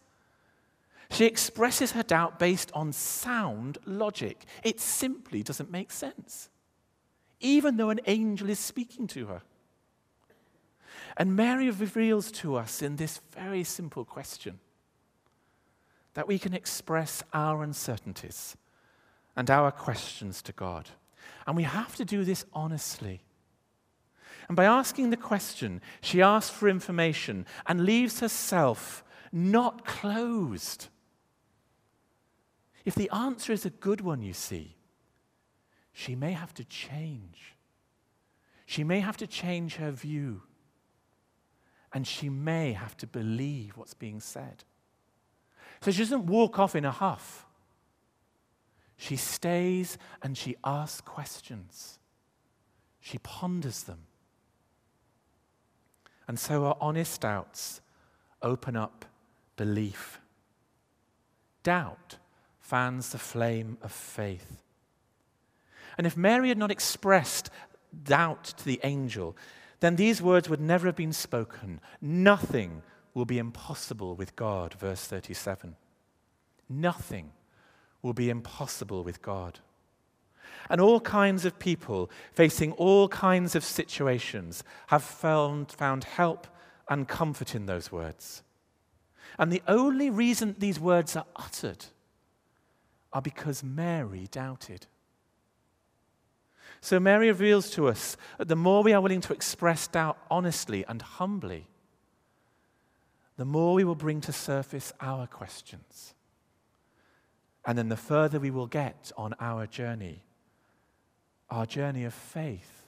She 1.11 1.27
expresses 1.27 1.93
her 1.93 2.03
doubt 2.03 2.39
based 2.39 2.71
on 2.73 2.93
sound 2.93 3.77
logic. 3.85 4.47
It 4.65 4.81
simply 4.81 5.43
doesn't 5.43 5.71
make 5.71 5.91
sense, 5.91 6.49
even 7.41 7.77
though 7.77 7.91
an 7.91 8.01
angel 8.07 8.49
is 8.49 8.59
speaking 8.59 9.07
to 9.09 9.27
her. 9.27 9.43
And 11.19 11.37
Mary 11.37 11.69
reveals 11.69 12.33
to 12.33 12.57
us 12.57 12.81
in 12.81 12.97
this 12.97 13.21
very 13.33 13.65
simple 13.65 14.07
question 14.07 14.61
that 16.15 16.27
we 16.27 16.39
can 16.39 16.55
express 16.55 17.23
our 17.35 17.63
uncertainties 17.63 18.57
and 19.37 19.51
our 19.51 19.71
questions 19.71 20.41
to 20.43 20.53
God. 20.53 20.89
And 21.51 21.57
we 21.57 21.65
have 21.65 21.97
to 21.97 22.05
do 22.05 22.23
this 22.23 22.45
honestly. 22.53 23.23
And 24.47 24.57
by 24.57 24.67
asking 24.67 25.11
the 25.11 25.17
question, 25.17 25.81
she 26.01 26.23
asks 26.23 26.57
for 26.57 26.69
information 26.69 27.45
and 27.67 27.85
leaves 27.85 28.21
herself 28.21 29.03
not 29.33 29.85
closed. 29.85 30.87
If 32.85 32.95
the 32.95 33.11
answer 33.11 33.53
is 33.53 33.67
a 33.67 33.71
good 33.71 34.01
one, 34.01 34.23
you 34.23 34.33
see, 34.33 34.77
she 35.93 36.15
may 36.15 36.31
have 36.31 36.55
to 36.55 36.65
change. 36.65 37.57
She 38.65 38.85
may 38.85 39.01
have 39.01 39.17
to 39.17 39.27
change 39.27 39.75
her 39.75 39.91
view. 39.91 40.43
And 41.93 42.07
she 42.07 42.29
may 42.29 42.75
have 42.75 42.97
to 42.99 43.09
believe 43.09 43.77
what's 43.77 43.95
being 43.95 44.21
said. 44.21 44.63
So 45.81 45.91
she 45.91 45.99
doesn't 45.99 46.27
walk 46.27 46.61
off 46.61 46.77
in 46.77 46.85
a 46.85 46.93
huff. 46.93 47.45
She 49.01 49.17
stays 49.17 49.97
and 50.23 50.37
she 50.37 50.57
asks 50.63 51.01
questions. 51.01 51.99
She 53.01 53.17
ponders 53.17 53.85
them. 53.85 54.01
And 56.29 56.39
so 56.39 56.65
her 56.65 56.75
honest 56.83 57.23
doubts 57.23 57.81
open 58.43 58.77
up 58.77 59.07
belief. 59.57 60.21
Doubt 61.63 62.19
fans 62.61 63.09
the 63.09 63.19
flame 63.19 63.79
of 63.81 63.91
faith. 63.91 64.63
And 65.97 66.07
if 66.07 66.15
Mary 66.15 66.51
had 66.51 66.59
not 66.59 66.71
expressed 66.71 67.49
doubt 68.05 68.45
to 68.45 68.65
the 68.67 68.81
angel, 68.85 69.35
then 69.81 69.97
these 69.97 70.21
words 70.21 70.51
would 70.51 70.61
never 70.61 70.87
have 70.87 70.97
been 70.97 71.15
spoken. 71.15 71.81
Nothing 72.03 72.83
will 73.15 73.25
be 73.25 73.39
impossible 73.39 74.15
with 74.15 74.37
God, 74.37 74.75
verse 74.75 75.07
37. 75.07 75.75
Nothing 76.69 77.33
will 78.03 78.13
be 78.13 78.31
impossible 78.31 79.05
with 79.05 79.23
God. 79.23 79.61
And 80.69 80.81
all 80.81 81.01
kinds 81.01 81.45
of 81.45 81.59
people 81.59 82.11
facing 82.33 82.73
all 82.73 83.09
kinds 83.09 83.55
of 83.55 83.65
situations 83.65 84.63
have 84.89 85.03
found, 85.03 85.73
found 85.73 86.05
help 86.05 86.47
and 86.89 87.09
comfort 87.09 87.55
in 87.55 87.67
those 87.67 87.91
words. 87.91 88.43
And 89.39 89.53
the 89.53 89.63
only 89.67 90.11
reason 90.11 90.57
these 90.59 90.79
words 90.79 91.17
are 91.17 91.27
uttered 91.37 91.87
are 93.13 93.23
because 93.23 93.65
Mary 93.65 94.29
doubted. 94.31 94.87
So 96.81 96.99
Mary 96.99 97.29
reveals 97.29 97.71
to 97.71 97.89
us 97.89 98.17
that 98.39 98.49
the 98.49 98.57
more 98.57 98.83
we 98.83 98.93
are 98.93 99.01
willing 99.01 99.21
to 99.23 99.33
express 99.33 99.87
doubt 99.87 100.19
honestly 100.31 100.85
and 100.89 101.03
humbly, 101.03 101.67
the 103.37 103.45
more 103.45 103.75
we 103.75 103.85
will 103.85 103.95
bring 103.95 104.21
to 104.23 104.33
surface 104.33 104.93
our 105.01 105.27
questions. 105.27 106.15
And 107.67 107.77
then 107.77 107.89
the 107.89 107.97
further 107.97 108.41
we 108.41 108.51
will 108.51 108.67
get 108.67 109.13
on 109.17 109.35
our 109.39 109.67
journey, 109.67 110.23
our 111.51 111.67
journey 111.67 112.05
of 112.05 112.15
faith, 112.15 112.87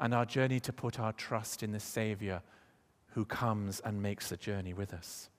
and 0.00 0.12
our 0.12 0.26
journey 0.26 0.58
to 0.60 0.72
put 0.72 0.98
our 0.98 1.12
trust 1.12 1.62
in 1.62 1.70
the 1.70 1.80
Savior 1.80 2.42
who 3.12 3.24
comes 3.24 3.78
and 3.80 4.02
makes 4.02 4.28
the 4.30 4.36
journey 4.36 4.74
with 4.74 4.92
us. 4.92 5.30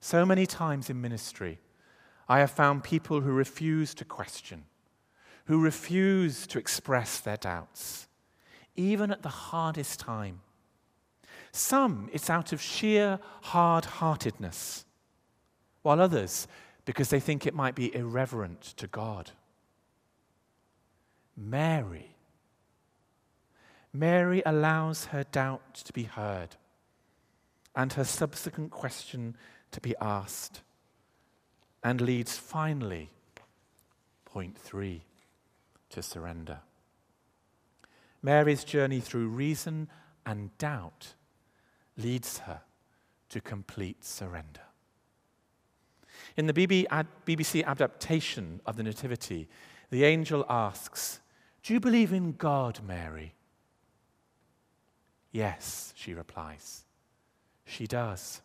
So 0.00 0.24
many 0.24 0.46
times 0.46 0.88
in 0.88 1.00
ministry, 1.00 1.58
I 2.28 2.38
have 2.38 2.50
found 2.50 2.84
people 2.84 3.20
who 3.20 3.32
refuse 3.32 3.92
to 3.94 4.04
question, 4.04 4.64
who 5.44 5.60
refuse 5.60 6.46
to 6.46 6.58
express 6.58 7.20
their 7.20 7.36
doubts, 7.36 8.08
even 8.76 9.10
at 9.10 9.22
the 9.22 9.28
hardest 9.28 10.00
time. 10.00 10.40
Some, 11.52 12.08
it's 12.12 12.30
out 12.30 12.52
of 12.52 12.62
sheer 12.62 13.18
hard 13.42 13.84
heartedness, 13.84 14.85
while 15.86 16.00
others, 16.00 16.48
because 16.84 17.10
they 17.10 17.20
think 17.20 17.46
it 17.46 17.54
might 17.54 17.76
be 17.76 17.94
irreverent 17.94 18.60
to 18.60 18.88
God. 18.88 19.30
Mary. 21.36 22.16
Mary 23.92 24.42
allows 24.44 25.06
her 25.06 25.22
doubt 25.22 25.74
to 25.74 25.92
be 25.92 26.02
heard 26.02 26.56
and 27.76 27.92
her 27.92 28.02
subsequent 28.02 28.72
question 28.72 29.36
to 29.70 29.80
be 29.80 29.94
asked, 30.00 30.62
and 31.84 32.00
leads 32.00 32.36
finally, 32.36 33.10
point 34.24 34.58
three, 34.58 35.02
to 35.90 36.02
surrender. 36.02 36.58
Mary's 38.22 38.64
journey 38.64 38.98
through 38.98 39.28
reason 39.28 39.88
and 40.24 40.56
doubt 40.58 41.14
leads 41.96 42.38
her 42.38 42.62
to 43.28 43.40
complete 43.40 44.04
surrender. 44.04 44.65
In 46.36 46.46
the 46.46 46.52
BBC 46.52 47.64
adaptation 47.64 48.60
of 48.66 48.76
the 48.76 48.82
Nativity, 48.82 49.48
the 49.90 50.04
angel 50.04 50.44
asks, 50.48 51.20
Do 51.62 51.72
you 51.72 51.80
believe 51.80 52.12
in 52.12 52.32
God, 52.32 52.80
Mary? 52.86 53.34
Yes, 55.32 55.92
she 55.96 56.12
replies. 56.14 56.84
She 57.64 57.86
does. 57.86 58.42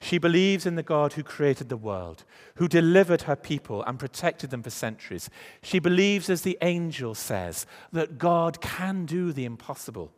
She 0.00 0.18
believes 0.18 0.66
in 0.66 0.74
the 0.74 0.82
God 0.82 1.14
who 1.14 1.22
created 1.22 1.68
the 1.68 1.76
world, 1.76 2.24
who 2.56 2.68
delivered 2.68 3.22
her 3.22 3.36
people 3.36 3.82
and 3.84 3.98
protected 3.98 4.50
them 4.50 4.62
for 4.62 4.70
centuries. 4.70 5.30
She 5.62 5.78
believes, 5.78 6.28
as 6.28 6.42
the 6.42 6.58
angel 6.60 7.14
says, 7.14 7.66
that 7.92 8.18
God 8.18 8.60
can 8.60 9.06
do 9.06 9.32
the 9.32 9.44
impossible. 9.44 10.12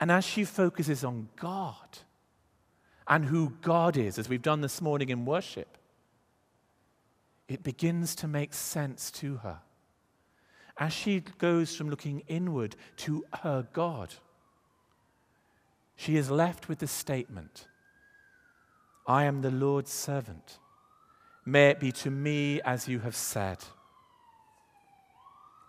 And 0.00 0.10
as 0.10 0.24
she 0.24 0.44
focuses 0.44 1.04
on 1.04 1.28
God 1.36 1.98
and 3.06 3.26
who 3.26 3.52
God 3.60 3.96
is, 3.96 4.18
as 4.18 4.28
we've 4.28 4.42
done 4.42 4.60
this 4.60 4.80
morning 4.80 5.10
in 5.10 5.24
worship, 5.24 5.76
it 7.48 7.62
begins 7.62 8.14
to 8.16 8.28
make 8.28 8.54
sense 8.54 9.10
to 9.12 9.36
her. 9.36 9.58
As 10.78 10.92
she 10.92 11.20
goes 11.38 11.76
from 11.76 11.90
looking 11.90 12.22
inward 12.26 12.74
to 12.98 13.24
her 13.42 13.66
God, 13.72 14.14
she 15.96 16.16
is 16.16 16.30
left 16.30 16.68
with 16.68 16.78
the 16.78 16.86
statement 16.86 17.66
I 19.06 19.24
am 19.24 19.42
the 19.42 19.50
Lord's 19.50 19.92
servant. 19.92 20.58
May 21.44 21.68
it 21.68 21.78
be 21.78 21.92
to 21.92 22.10
me 22.10 22.60
as 22.62 22.88
you 22.88 23.00
have 23.00 23.14
said. 23.14 23.58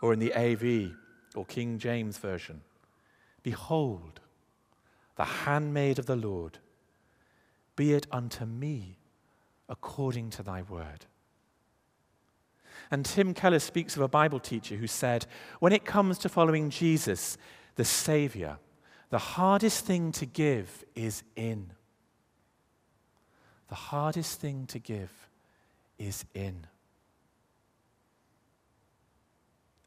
Or 0.02 0.14
in 0.14 0.20
the 0.20 0.34
AV 0.34 0.94
or 1.36 1.46
King 1.46 1.78
James 1.78 2.18
Version 2.18 2.62
Behold, 3.44 4.22
the 5.18 5.26
handmaid 5.26 6.00
of 6.00 6.06
the 6.06 6.16
Lord, 6.16 6.58
be 7.76 7.94
it 7.94 8.08
unto 8.12 8.46
me 8.46 9.00
according 9.68 10.30
to 10.32 10.44
thy 10.44 10.62
word. 10.62 11.06
And 12.92 13.06
Tim 13.06 13.34
Keller 13.34 13.60
speaks 13.60 13.96
of 13.96 14.02
a 14.02 14.08
Bible 14.08 14.40
teacher 14.40 14.76
who 14.76 14.88
said, 14.88 15.26
when 15.60 15.74
it 15.74 15.86
comes 15.86 16.18
to 16.20 16.30
following 16.30 16.70
Jesus, 16.70 17.38
the 17.76 17.86
Savior, 17.86 18.58
the 19.10 19.18
hardest 19.18 19.86
thing 19.86 20.12
to 20.14 20.26
give 20.26 20.84
is 20.94 21.24
in. 21.36 21.72
The 23.70 23.76
hardest 23.76 24.40
thing 24.40 24.68
to 24.68 24.80
give 24.80 25.12
is 25.98 26.26
in. 26.34 26.68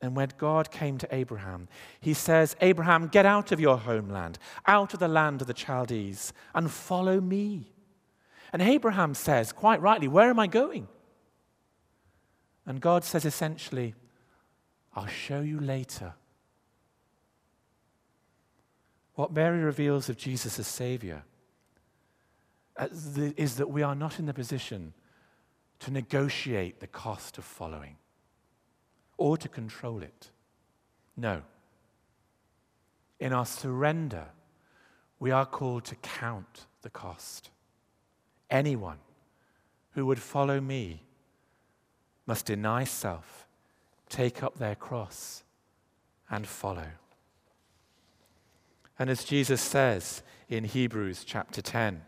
And 0.00 0.14
when 0.14 0.30
God 0.38 0.70
came 0.70 0.98
to 0.98 1.14
Abraham, 1.14 1.68
he 2.00 2.14
says, 2.14 2.56
Abraham, 2.60 3.08
get 3.08 3.26
out 3.26 3.50
of 3.50 3.60
your 3.60 3.76
homeland, 3.76 4.38
out 4.66 4.94
of 4.94 5.00
the 5.00 5.08
land 5.08 5.40
of 5.40 5.46
the 5.48 5.54
Chaldees, 5.54 6.32
and 6.54 6.70
follow 6.70 7.20
me. 7.20 7.72
And 8.52 8.62
Abraham 8.62 9.14
says, 9.14 9.52
quite 9.52 9.80
rightly, 9.80 10.08
Where 10.08 10.30
am 10.30 10.38
I 10.38 10.46
going? 10.46 10.88
And 12.66 12.80
God 12.80 13.04
says 13.04 13.24
essentially, 13.24 13.94
I'll 14.94 15.06
show 15.06 15.40
you 15.40 15.58
later. 15.58 16.14
What 19.14 19.32
Mary 19.32 19.62
reveals 19.62 20.08
of 20.08 20.16
Jesus 20.16 20.58
as 20.58 20.66
Savior 20.66 21.24
uh, 22.76 22.88
is 23.36 23.56
that 23.56 23.70
we 23.70 23.82
are 23.82 23.94
not 23.94 24.18
in 24.18 24.26
the 24.26 24.34
position 24.34 24.92
to 25.80 25.90
negotiate 25.90 26.80
the 26.80 26.86
cost 26.86 27.38
of 27.38 27.44
following 27.44 27.96
or 29.16 29.36
to 29.36 29.48
control 29.48 30.02
it. 30.02 30.30
No. 31.16 31.42
In 33.18 33.32
our 33.32 33.46
surrender, 33.46 34.26
we 35.18 35.30
are 35.30 35.46
called 35.46 35.84
to 35.86 35.96
count 35.96 36.66
the 36.82 36.90
cost. 36.90 37.50
Anyone 38.50 38.98
who 39.92 40.06
would 40.06 40.20
follow 40.20 40.60
me 40.60 41.02
must 42.26 42.46
deny 42.46 42.84
self, 42.84 43.46
take 44.08 44.42
up 44.42 44.58
their 44.58 44.74
cross, 44.74 45.42
and 46.30 46.46
follow. 46.46 46.88
And 48.98 49.08
as 49.10 49.24
Jesus 49.24 49.60
says 49.60 50.22
in 50.48 50.64
Hebrews 50.64 51.24
chapter 51.24 51.62
10, 51.62 52.02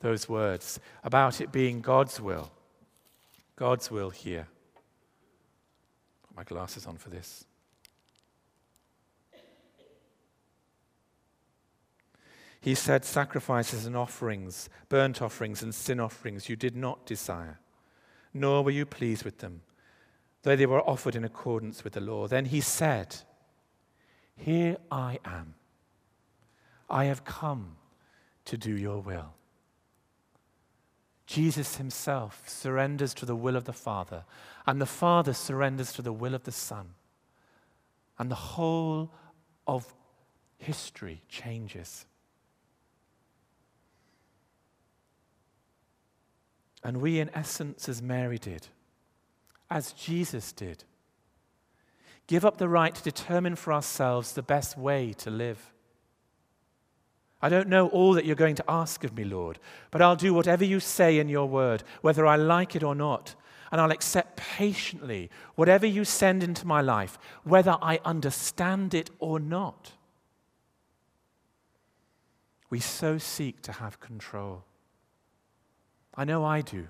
those 0.00 0.28
words 0.28 0.80
about 1.02 1.40
it 1.40 1.50
being 1.50 1.80
God's 1.80 2.20
will, 2.20 2.52
God's 3.56 3.90
will 3.90 4.10
here 4.10 4.48
Put 6.34 6.36
my 6.36 6.44
glasses 6.44 6.86
on 6.86 6.96
for 6.96 7.10
this. 7.10 7.44
He 12.64 12.74
said, 12.74 13.04
Sacrifices 13.04 13.84
and 13.84 13.94
offerings, 13.94 14.70
burnt 14.88 15.20
offerings 15.20 15.62
and 15.62 15.74
sin 15.74 16.00
offerings 16.00 16.48
you 16.48 16.56
did 16.56 16.74
not 16.74 17.04
desire, 17.04 17.60
nor 18.32 18.64
were 18.64 18.70
you 18.70 18.86
pleased 18.86 19.22
with 19.22 19.40
them, 19.40 19.60
though 20.44 20.56
they 20.56 20.64
were 20.64 20.80
offered 20.80 21.14
in 21.14 21.24
accordance 21.24 21.84
with 21.84 21.92
the 21.92 22.00
law. 22.00 22.26
Then 22.26 22.46
he 22.46 22.62
said, 22.62 23.16
Here 24.34 24.78
I 24.90 25.18
am. 25.26 25.56
I 26.88 27.04
have 27.04 27.26
come 27.26 27.76
to 28.46 28.56
do 28.56 28.74
your 28.74 29.00
will. 29.00 29.34
Jesus 31.26 31.76
himself 31.76 32.48
surrenders 32.48 33.12
to 33.12 33.26
the 33.26 33.36
will 33.36 33.56
of 33.56 33.64
the 33.64 33.74
Father, 33.74 34.24
and 34.66 34.80
the 34.80 34.86
Father 34.86 35.34
surrenders 35.34 35.92
to 35.92 36.00
the 36.00 36.14
will 36.14 36.34
of 36.34 36.44
the 36.44 36.50
Son. 36.50 36.94
And 38.18 38.30
the 38.30 38.36
whole 38.36 39.12
of 39.66 39.94
history 40.56 41.20
changes. 41.28 42.06
And 46.84 46.98
we, 46.98 47.18
in 47.18 47.30
essence, 47.34 47.88
as 47.88 48.02
Mary 48.02 48.38
did, 48.38 48.68
as 49.70 49.94
Jesus 49.94 50.52
did, 50.52 50.84
give 52.26 52.44
up 52.44 52.58
the 52.58 52.68
right 52.68 52.94
to 52.94 53.02
determine 53.02 53.56
for 53.56 53.72
ourselves 53.72 54.32
the 54.32 54.42
best 54.42 54.76
way 54.76 55.14
to 55.14 55.30
live. 55.30 55.72
I 57.40 57.48
don't 57.48 57.68
know 57.68 57.88
all 57.88 58.12
that 58.14 58.26
you're 58.26 58.36
going 58.36 58.54
to 58.56 58.64
ask 58.70 59.02
of 59.02 59.16
me, 59.16 59.24
Lord, 59.24 59.58
but 59.90 60.02
I'll 60.02 60.16
do 60.16 60.34
whatever 60.34 60.64
you 60.64 60.78
say 60.78 61.18
in 61.18 61.28
your 61.28 61.46
word, 61.46 61.82
whether 62.02 62.26
I 62.26 62.36
like 62.36 62.76
it 62.76 62.82
or 62.82 62.94
not. 62.94 63.34
And 63.72 63.80
I'll 63.80 63.90
accept 63.90 64.36
patiently 64.36 65.30
whatever 65.56 65.84
you 65.84 66.04
send 66.04 66.44
into 66.44 66.66
my 66.66 66.80
life, 66.80 67.18
whether 67.42 67.76
I 67.82 67.98
understand 68.04 68.94
it 68.94 69.10
or 69.18 69.40
not. 69.40 69.92
We 72.70 72.78
so 72.78 73.18
seek 73.18 73.62
to 73.62 73.72
have 73.72 73.98
control. 73.98 74.64
I 76.16 76.24
know 76.24 76.44
I 76.44 76.60
do. 76.60 76.86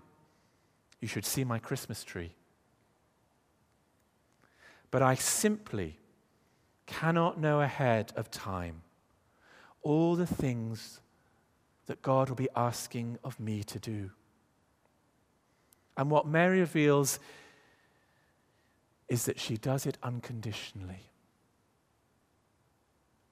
You 1.00 1.08
should 1.08 1.24
see 1.24 1.44
my 1.44 1.58
Christmas 1.58 2.04
tree. 2.04 2.32
But 4.90 5.02
I 5.02 5.14
simply 5.14 5.98
cannot 6.86 7.40
know 7.40 7.60
ahead 7.60 8.12
of 8.16 8.30
time 8.30 8.82
all 9.82 10.16
the 10.16 10.26
things 10.26 11.00
that 11.86 12.02
God 12.02 12.28
will 12.28 12.36
be 12.36 12.48
asking 12.56 13.18
of 13.22 13.38
me 13.38 13.62
to 13.64 13.78
do. 13.78 14.10
And 15.96 16.10
what 16.10 16.26
Mary 16.26 16.60
reveals 16.60 17.18
is 19.08 19.26
that 19.26 19.38
she 19.38 19.56
does 19.56 19.86
it 19.86 19.98
unconditionally. 20.02 21.10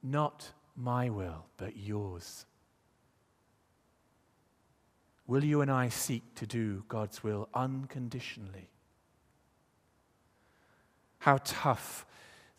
Not 0.01 0.51
my 0.75 1.09
will, 1.09 1.45
but 1.57 1.77
yours. 1.77 2.45
Will 5.33 5.43
you 5.43 5.61
and 5.61 5.71
I 5.71 5.89
seek 5.89 6.35
to 6.35 6.45
do 6.45 6.83
God's 6.87 7.23
will 7.23 7.49
unconditionally? 7.55 8.69
How 11.17 11.39
tough 11.43 12.05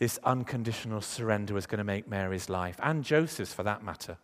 this 0.01 0.19
unconditional 0.25 1.01
surrender 1.01 1.55
was 1.55 1.67
going 1.67 1.79
to 1.79 1.85
make 1.85 2.09
Mary's 2.09 2.49
life, 2.49 2.75
and 2.83 3.05
Joseph's 3.05 3.55
for 3.55 3.63
that 3.63 3.85
matter. 3.85 4.19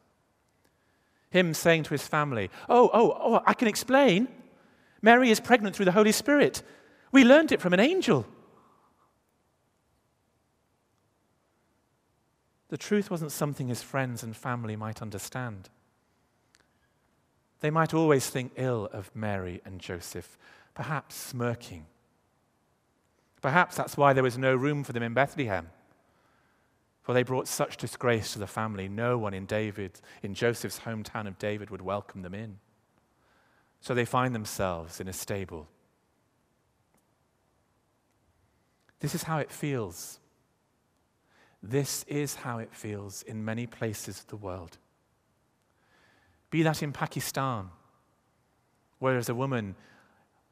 Him 1.30 1.54
saying 1.54 1.84
to 1.84 1.90
his 1.90 2.08
family, 2.08 2.50
Oh, 2.68 2.90
oh, 2.92 3.16
oh, 3.20 3.42
I 3.46 3.54
can 3.54 3.68
explain. 3.68 4.26
Mary 5.00 5.30
is 5.30 5.38
pregnant 5.38 5.76
through 5.76 5.84
the 5.84 5.92
Holy 5.92 6.10
Spirit. 6.10 6.64
We 7.12 7.22
learned 7.22 7.52
it 7.52 7.60
from 7.60 7.72
an 7.72 7.78
angel. 7.78 8.26
The 12.68 12.78
truth 12.78 13.12
wasn't 13.12 13.30
something 13.30 13.68
his 13.68 13.84
friends 13.84 14.24
and 14.24 14.36
family 14.36 14.74
might 14.74 15.00
understand. 15.00 15.68
They 17.60 17.70
might 17.70 17.94
always 17.94 18.28
think 18.28 18.52
ill 18.56 18.88
of 18.92 19.14
Mary 19.14 19.60
and 19.64 19.80
Joseph, 19.80 20.38
perhaps 20.74 21.14
smirking. 21.14 21.86
Perhaps 23.42 23.76
that's 23.76 23.96
why 23.96 24.12
there 24.12 24.22
was 24.22 24.38
no 24.38 24.54
room 24.54 24.84
for 24.84 24.92
them 24.92 25.02
in 25.02 25.14
Bethlehem. 25.14 25.68
For 27.02 27.14
they 27.14 27.22
brought 27.22 27.48
such 27.48 27.76
disgrace 27.76 28.32
to 28.32 28.38
the 28.38 28.46
family, 28.46 28.88
no 28.88 29.18
one 29.18 29.34
in 29.34 29.46
David, 29.46 30.00
in 30.22 30.34
Joseph's 30.34 30.80
hometown 30.80 31.26
of 31.26 31.38
David, 31.38 31.70
would 31.70 31.82
welcome 31.82 32.22
them 32.22 32.34
in. 32.34 32.58
So 33.80 33.94
they 33.94 34.04
find 34.04 34.34
themselves 34.34 35.00
in 35.00 35.08
a 35.08 35.12
stable. 35.12 35.66
This 39.00 39.14
is 39.14 39.22
how 39.22 39.38
it 39.38 39.50
feels. 39.50 40.20
This 41.62 42.04
is 42.06 42.34
how 42.36 42.58
it 42.58 42.74
feels 42.74 43.22
in 43.22 43.44
many 43.44 43.66
places 43.66 44.20
of 44.20 44.26
the 44.28 44.36
world. 44.36 44.78
Be 46.50 46.62
that 46.62 46.82
in 46.82 46.92
Pakistan, 46.92 47.70
where 48.98 49.12
there's 49.12 49.28
a 49.28 49.34
woman 49.34 49.76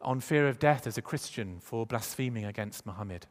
on 0.00 0.20
fear 0.20 0.48
of 0.48 0.58
death 0.58 0.86
as 0.86 0.96
a 0.96 1.02
Christian 1.02 1.58
for 1.60 1.84
blaspheming 1.84 2.44
against 2.44 2.86
Muhammad, 2.86 3.26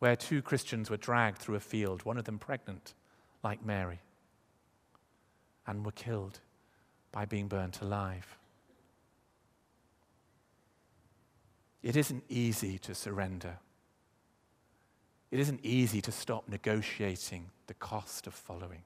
where 0.00 0.16
two 0.16 0.42
Christians 0.42 0.90
were 0.90 0.96
dragged 0.96 1.38
through 1.38 1.54
a 1.54 1.60
field, 1.60 2.04
one 2.04 2.18
of 2.18 2.24
them 2.24 2.38
pregnant, 2.38 2.94
like 3.44 3.64
Mary, 3.64 4.00
and 5.66 5.86
were 5.86 5.92
killed 5.92 6.40
by 7.12 7.24
being 7.24 7.46
burnt 7.46 7.80
alive. 7.80 8.36
It 11.82 11.96
isn't 11.96 12.24
easy 12.28 12.78
to 12.78 12.94
surrender. 12.94 13.58
It 15.30 15.38
isn't 15.38 15.60
easy 15.62 16.00
to 16.02 16.12
stop 16.12 16.48
negotiating 16.48 17.50
the 17.68 17.74
cost 17.74 18.26
of 18.26 18.34
following. 18.34 18.82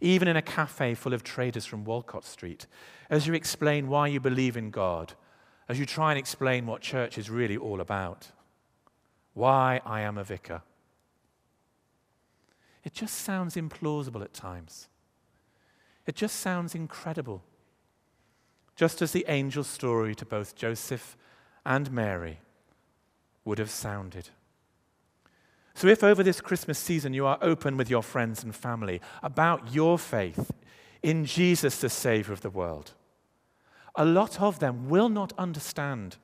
Even 0.00 0.28
in 0.28 0.36
a 0.36 0.42
cafe 0.42 0.94
full 0.94 1.14
of 1.14 1.22
traders 1.22 1.66
from 1.66 1.84
Walcot 1.84 2.24
Street, 2.24 2.66
as 3.10 3.26
you 3.26 3.34
explain 3.34 3.88
why 3.88 4.08
you 4.08 4.20
believe 4.20 4.56
in 4.56 4.70
God, 4.70 5.14
as 5.68 5.78
you 5.78 5.86
try 5.86 6.12
and 6.12 6.18
explain 6.18 6.66
what 6.66 6.80
church 6.80 7.18
is 7.18 7.30
really 7.30 7.56
all 7.56 7.80
about, 7.80 8.30
why 9.34 9.80
I 9.84 10.00
am 10.00 10.16
a 10.18 10.24
vicar. 10.24 10.62
It 12.84 12.94
just 12.94 13.16
sounds 13.16 13.56
implausible 13.56 14.22
at 14.22 14.32
times. 14.32 14.88
It 16.06 16.14
just 16.14 16.36
sounds 16.36 16.74
incredible. 16.74 17.42
Just 18.76 19.02
as 19.02 19.10
the 19.12 19.24
angel 19.28 19.64
story 19.64 20.14
to 20.14 20.24
both 20.24 20.54
Joseph 20.54 21.16
and 21.64 21.90
Mary 21.90 22.40
would 23.44 23.58
have 23.58 23.70
sounded. 23.70 24.30
So, 25.76 25.88
if 25.88 26.02
over 26.02 26.22
this 26.22 26.40
Christmas 26.40 26.78
season 26.78 27.12
you 27.12 27.26
are 27.26 27.36
open 27.42 27.76
with 27.76 27.90
your 27.90 28.02
friends 28.02 28.42
and 28.42 28.54
family 28.54 29.02
about 29.22 29.74
your 29.74 29.98
faith 29.98 30.50
in 31.02 31.26
Jesus, 31.26 31.82
the 31.82 31.90
Savior 31.90 32.32
of 32.32 32.40
the 32.40 32.48
world, 32.48 32.94
a 33.94 34.06
lot 34.06 34.40
of 34.40 34.58
them 34.58 34.88
will 34.88 35.10
not 35.10 35.34
understand. 35.36 36.16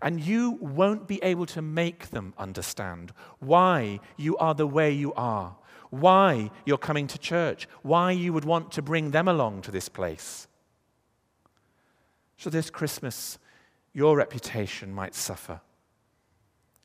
And 0.00 0.20
you 0.20 0.58
won't 0.60 1.08
be 1.08 1.20
able 1.24 1.46
to 1.46 1.60
make 1.60 2.10
them 2.10 2.34
understand 2.38 3.12
why 3.40 3.98
you 4.16 4.36
are 4.36 4.54
the 4.54 4.68
way 4.68 4.92
you 4.92 5.12
are, 5.14 5.56
why 5.90 6.52
you're 6.64 6.78
coming 6.78 7.08
to 7.08 7.18
church, 7.18 7.66
why 7.82 8.12
you 8.12 8.32
would 8.32 8.44
want 8.44 8.70
to 8.72 8.80
bring 8.82 9.10
them 9.10 9.26
along 9.26 9.62
to 9.62 9.72
this 9.72 9.88
place. 9.88 10.46
So, 12.36 12.48
this 12.48 12.70
Christmas, 12.70 13.40
your 13.92 14.16
reputation 14.16 14.92
might 14.92 15.16
suffer, 15.16 15.62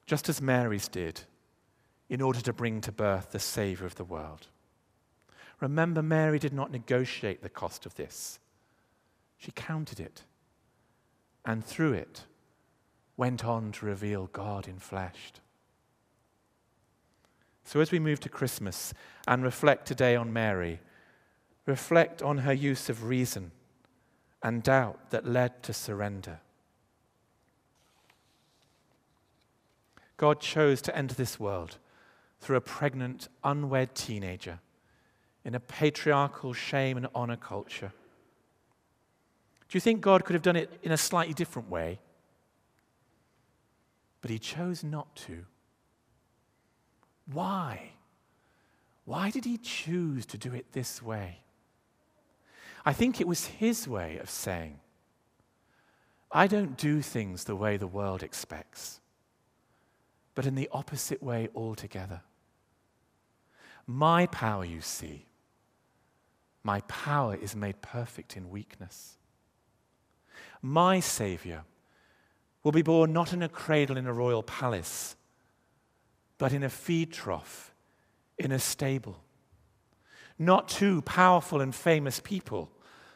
just 0.07 0.27
as 0.27 0.41
Mary's 0.41 0.87
did 0.87 1.21
in 2.11 2.21
order 2.21 2.41
to 2.41 2.51
bring 2.51 2.81
to 2.81 2.91
birth 2.91 3.31
the 3.31 3.39
Savior 3.39 3.85
of 3.85 3.95
the 3.95 4.03
world. 4.03 4.47
Remember, 5.61 6.03
Mary 6.03 6.39
did 6.39 6.51
not 6.51 6.69
negotiate 6.69 7.41
the 7.41 7.49
cost 7.49 7.85
of 7.85 7.95
this, 7.95 8.37
she 9.37 9.53
counted 9.53 9.99
it, 9.99 10.23
and 11.45 11.65
through 11.65 11.93
it 11.93 12.25
went 13.15 13.45
on 13.45 13.71
to 13.71 13.85
reveal 13.85 14.27
God 14.33 14.67
in 14.67 14.77
flesh. 14.77 15.31
So, 17.63 17.79
as 17.79 17.91
we 17.91 17.99
move 17.99 18.19
to 18.19 18.29
Christmas 18.29 18.93
and 19.25 19.41
reflect 19.41 19.85
today 19.85 20.17
on 20.17 20.33
Mary, 20.33 20.81
reflect 21.65 22.21
on 22.21 22.39
her 22.39 22.53
use 22.53 22.89
of 22.89 23.05
reason 23.05 23.51
and 24.43 24.61
doubt 24.61 25.11
that 25.11 25.25
led 25.25 25.63
to 25.63 25.71
surrender. 25.71 26.41
God 30.17 30.41
chose 30.41 30.81
to 30.81 30.95
enter 30.95 31.15
this 31.15 31.39
world 31.39 31.77
through 32.41 32.57
a 32.57 32.61
pregnant, 32.61 33.29
unwed 33.43 33.95
teenager 33.95 34.59
in 35.45 35.55
a 35.55 35.59
patriarchal 35.59 36.53
shame 36.53 36.97
and 36.97 37.07
honor 37.15 37.37
culture. 37.37 37.91
Do 39.69 39.77
you 39.77 39.79
think 39.79 40.01
God 40.01 40.25
could 40.25 40.33
have 40.33 40.43
done 40.43 40.55
it 40.55 40.69
in 40.83 40.91
a 40.91 40.97
slightly 40.97 41.33
different 41.33 41.69
way? 41.69 41.99
But 44.21 44.29
he 44.29 44.37
chose 44.37 44.83
not 44.83 45.15
to. 45.27 45.45
Why? 47.31 47.91
Why 49.05 49.31
did 49.31 49.45
he 49.45 49.57
choose 49.57 50.25
to 50.27 50.37
do 50.37 50.53
it 50.53 50.73
this 50.73 51.01
way? 51.01 51.39
I 52.85 52.93
think 52.93 53.21
it 53.21 53.27
was 53.27 53.45
his 53.45 53.87
way 53.87 54.17
of 54.17 54.29
saying, 54.29 54.79
I 56.31 56.47
don't 56.47 56.77
do 56.77 57.01
things 57.01 57.43
the 57.43 57.55
way 57.55 57.77
the 57.77 57.87
world 57.87 58.23
expects, 58.23 58.99
but 60.33 60.45
in 60.45 60.55
the 60.55 60.69
opposite 60.71 61.21
way 61.21 61.49
altogether. 61.55 62.21
My 63.87 64.27
power, 64.27 64.63
you 64.63 64.81
see, 64.81 65.25
my 66.63 66.81
power 66.81 67.35
is 67.35 67.55
made 67.55 67.81
perfect 67.81 68.37
in 68.37 68.49
weakness. 68.49 69.17
My 70.61 70.99
Savior 70.99 71.63
will 72.63 72.71
be 72.71 72.83
born 72.83 73.11
not 73.11 73.33
in 73.33 73.41
a 73.41 73.49
cradle 73.49 73.97
in 73.97 74.05
a 74.05 74.13
royal 74.13 74.43
palace, 74.43 75.15
but 76.37 76.53
in 76.53 76.63
a 76.63 76.69
feed 76.69 77.11
trough, 77.11 77.73
in 78.37 78.51
a 78.51 78.59
stable. 78.59 79.23
Not 80.37 80.67
to 80.69 81.01
powerful 81.01 81.61
and 81.61 81.73
famous 81.73 82.19
people, 82.19 82.71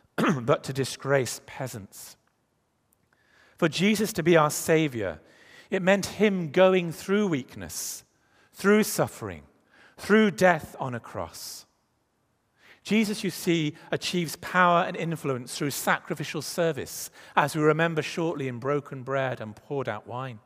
but 0.41 0.63
to 0.63 0.73
disgraced 0.73 1.45
peasants. 1.45 2.17
For 3.57 3.69
Jesus 3.69 4.11
to 4.13 4.23
be 4.23 4.35
our 4.35 4.49
Savior, 4.49 5.19
it 5.69 5.81
meant 5.81 6.05
Him 6.05 6.51
going 6.51 6.91
through 6.91 7.27
weakness, 7.27 8.03
through 8.53 8.83
suffering, 8.83 9.43
through 9.97 10.31
death 10.31 10.75
on 10.79 10.95
a 10.95 10.99
cross. 10.99 11.65
Jesus, 12.83 13.23
you 13.23 13.31
see, 13.31 13.73
achieves 13.91 14.35
power 14.35 14.83
and 14.83 14.95
influence 14.95 15.57
through 15.57 15.71
sacrificial 15.71 16.41
service, 16.41 17.09
as 17.35 17.55
we 17.55 17.63
remember 17.63 18.03
shortly 18.03 18.47
in 18.47 18.59
broken 18.59 19.01
bread 19.01 19.41
and 19.41 19.55
poured 19.55 19.89
out 19.89 20.05
wine. 20.05 20.39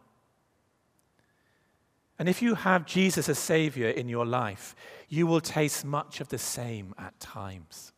And 2.17 2.29
if 2.29 2.41
you 2.41 2.55
have 2.55 2.85
Jesus 2.85 3.27
as 3.29 3.39
Savior 3.39 3.89
in 3.89 4.07
your 4.09 4.25
life, 4.25 4.75
you 5.07 5.27
will 5.27 5.41
taste 5.41 5.83
much 5.83 6.21
of 6.21 6.29
the 6.29 6.37
same 6.37 6.93
at 6.97 7.19
times. 7.19 7.91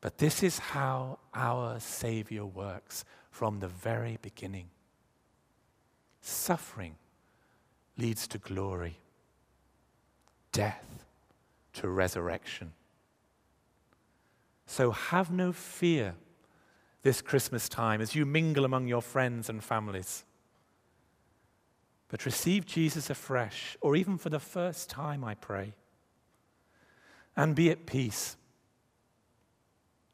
But 0.00 0.18
this 0.18 0.42
is 0.42 0.58
how 0.58 1.18
our 1.34 1.80
Savior 1.80 2.46
works 2.46 3.04
from 3.30 3.58
the 3.58 3.68
very 3.68 4.18
beginning. 4.22 4.70
Suffering 6.20 6.96
leads 7.96 8.28
to 8.28 8.38
glory, 8.38 8.98
death 10.52 11.04
to 11.74 11.88
resurrection. 11.88 12.72
So 14.66 14.90
have 14.90 15.30
no 15.30 15.52
fear 15.52 16.14
this 17.02 17.22
Christmas 17.22 17.68
time 17.68 18.00
as 18.00 18.14
you 18.14 18.26
mingle 18.26 18.64
among 18.64 18.86
your 18.86 19.02
friends 19.02 19.48
and 19.48 19.62
families. 19.62 20.24
But 22.08 22.26
receive 22.26 22.66
Jesus 22.66 23.10
afresh, 23.10 23.76
or 23.80 23.96
even 23.96 24.18
for 24.18 24.30
the 24.30 24.40
first 24.40 24.90
time, 24.90 25.24
I 25.24 25.34
pray. 25.34 25.74
And 27.36 27.54
be 27.54 27.70
at 27.70 27.86
peace. 27.86 28.36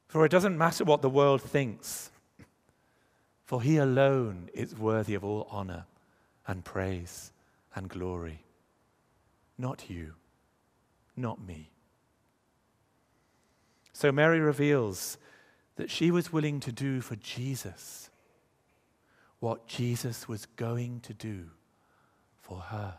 For 0.08 0.24
it 0.24 0.30
doesn't 0.30 0.58
matter 0.58 0.84
what 0.84 1.02
the 1.02 1.10
world 1.10 1.42
thinks, 1.42 2.10
for 3.44 3.62
he 3.62 3.76
alone 3.76 4.50
is 4.54 4.76
worthy 4.76 5.14
of 5.14 5.24
all 5.24 5.48
honor 5.50 5.86
and 6.46 6.64
praise 6.64 7.32
and 7.74 7.88
glory. 7.88 8.44
Not 9.58 9.88
you, 9.88 10.14
not 11.16 11.40
me. 11.40 11.70
So 13.92 14.10
Mary 14.10 14.40
reveals 14.40 15.18
that 15.76 15.90
she 15.90 16.10
was 16.10 16.32
willing 16.32 16.60
to 16.60 16.72
do 16.72 17.00
for 17.00 17.16
Jesus 17.16 18.10
what 19.40 19.66
Jesus 19.66 20.26
was 20.26 20.46
going 20.56 21.00
to 21.00 21.12
do 21.12 21.50
for 22.40 22.58
her. 22.58 22.94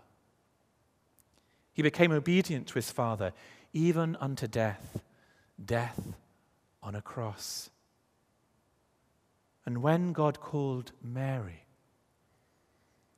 He 1.74 1.82
became 1.82 2.12
obedient 2.12 2.68
to 2.68 2.76
his 2.76 2.92
Father, 2.92 3.34
even 3.74 4.16
unto 4.18 4.48
death, 4.48 5.02
death 5.64 6.00
on 6.82 6.96
a 6.96 7.02
cross. 7.02 7.70
And 9.66 9.82
when 9.82 10.14
God 10.14 10.40
called 10.40 10.92
Mary, 11.02 11.66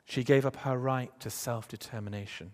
she 0.05 0.23
gave 0.23 0.45
up 0.45 0.55
her 0.57 0.77
right 0.77 1.12
to 1.19 1.29
self 1.29 1.67
determination. 1.67 2.53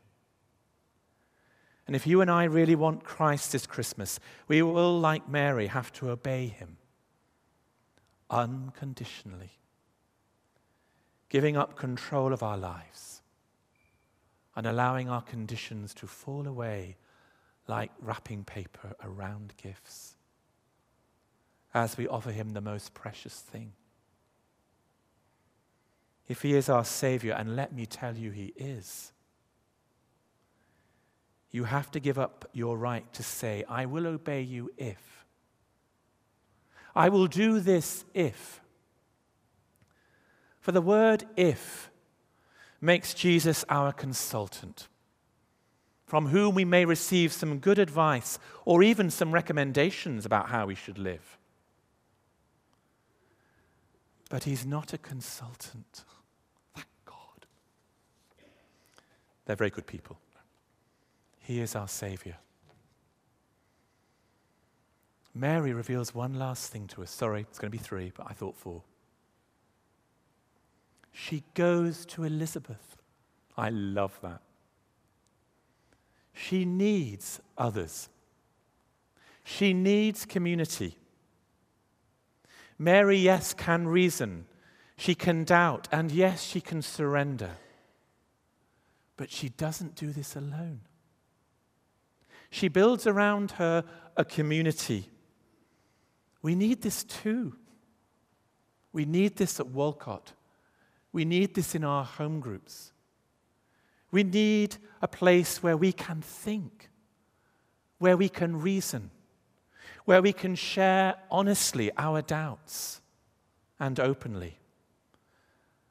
And 1.86 1.96
if 1.96 2.08
you 2.08 2.22
and 2.22 2.32
I 2.32 2.46
really 2.46 2.76
want 2.76 3.04
Christ 3.04 3.52
this 3.52 3.65
Christmas, 3.65 4.19
we 4.48 4.62
will, 4.62 5.00
like 5.00 5.28
Mary, 5.28 5.67
have 5.67 5.91
to 5.93 6.10
obey 6.10 6.48
him 6.48 6.78
unconditionally, 8.30 9.52
giving 11.30 11.56
up 11.56 11.76
control 11.76 12.34
of 12.34 12.41
our 12.41 12.58
lives 12.58 13.22
and 14.56 14.65
allowing 14.65 15.10
our 15.10 15.22
conditions 15.22 15.93
to 15.96 16.08
fall 16.08 16.48
away 16.48 16.96
like 17.67 17.91
wrapping 18.02 18.43
paper 18.43 18.93
around 19.04 19.54
gifts 19.62 20.15
as 21.74 21.98
we 21.98 22.08
offer 22.08 22.32
him 22.32 22.50
the 22.50 22.62
most 22.62 22.93
precious 22.93 23.39
thing. 23.39 23.74
If 26.28 26.41
he 26.41 26.54
is 26.54 26.69
our 26.69 26.86
Savior, 26.86 27.34
and 27.34 27.56
let 27.56 27.74
me 27.74 27.86
tell 27.86 28.15
you, 28.15 28.32
he 28.32 28.54
is, 28.56 29.12
you 31.54 31.66
have 31.66 31.92
to 31.92 32.00
give 32.00 32.18
up 32.18 32.50
your 32.52 32.76
right 32.78 33.13
to 33.13 33.22
say, 33.24 33.63
I 33.70 33.86
will 33.86 34.08
obey 34.08 34.42
you 34.42 34.72
if. 34.76 35.24
I 36.96 37.10
will 37.10 37.28
do 37.28 37.60
this 37.60 38.04
if. 38.13 38.60
For 40.60 40.72
the 40.72 40.82
word 40.82 41.26
if 41.38 41.92
makes 42.82 43.13
Jesus 43.13 43.63
our 43.70 43.94
consultant, 43.94 44.88
from 46.08 46.28
whom 46.28 46.56
we 46.56 46.66
may 46.66 46.86
receive 46.86 47.32
some 47.32 47.60
good 47.60 47.78
advice 47.78 48.39
or 48.66 48.82
even 48.82 49.12
some 49.12 49.32
recommendations 49.32 50.26
about 50.26 50.50
how 50.50 50.66
we 50.66 50.76
should 50.76 50.98
live. 50.98 51.38
But 54.30 54.46
he's 54.46 54.66
not 54.66 54.92
a 54.92 54.98
consultant. 54.98 56.04
Thank 56.74 56.88
God. 57.06 57.46
They're 59.46 59.56
very 59.56 59.70
good 59.70 59.86
people. 59.86 60.18
He 61.43 61.60
is 61.60 61.75
our 61.75 61.89
Savior. 61.89 62.38
Mary 65.36 65.73
reveals 65.73 66.15
one 66.15 66.36
last 66.36 66.71
thing 66.71 66.88
to 66.88 67.03
us. 67.03 67.12
Sorry, 67.12 67.41
it's 67.41 67.60
going 67.60 67.69
to 67.69 67.77
be 67.77 67.84
three, 67.84 68.13
but 68.15 68.27
I 68.29 68.34
thought 68.34 68.56
four. 68.56 68.82
She 71.12 71.43
goes 71.53 72.06
to 72.08 72.23
Elizabeth. 72.23 72.95
I 73.58 73.69
love 73.69 74.17
that. 74.23 74.41
She 76.34 76.63
needs 76.63 77.41
others. 77.58 78.08
She 79.43 79.73
needs 79.73 80.25
community. 80.25 80.95
Mary, 82.79 83.17
yes, 83.17 83.53
can 83.53 83.86
reason. 83.86 84.45
She 84.95 85.13
can 85.13 85.43
doubt. 85.43 85.89
And 85.91 86.10
yes, 86.10 86.41
she 86.41 86.62
can 86.62 86.82
surrender. 86.82 87.58
But 89.17 89.29
she 89.29 89.49
doesn't 89.49 89.95
do 89.95 90.12
this 90.12 90.38
alone. 90.38 90.82
She 92.54 92.68
builds 92.68 93.08
around 93.08 93.54
her 93.54 93.84
a 94.16 94.24
community. 94.24 95.10
We 96.44 96.54
need 96.54 96.84
this 96.84 97.04
too. 97.04 97.56
We 98.92 99.06
need 99.06 99.38
this 99.38 99.60
at 99.60 99.66
Walcot. 99.66 100.34
We 101.12 101.26
need 101.26 101.56
this 101.56 101.74
in 101.74 101.84
our 101.84 102.04
home 102.04 102.39
groups. 102.39 102.92
We 104.12 104.22
need 104.22 104.78
a 105.02 105.08
place 105.08 105.63
where 105.63 105.76
we 105.76 105.92
can 105.92 106.22
think, 106.22 106.92
where 107.98 108.16
we 108.16 108.30
can 108.30 108.62
reason, 108.62 109.10
where 110.06 110.22
we 110.22 110.32
can 110.32 110.54
share 110.54 111.16
honestly 111.32 111.89
our 111.98 112.22
doubts 112.22 113.02
and 113.80 114.00
openly. 114.00 114.60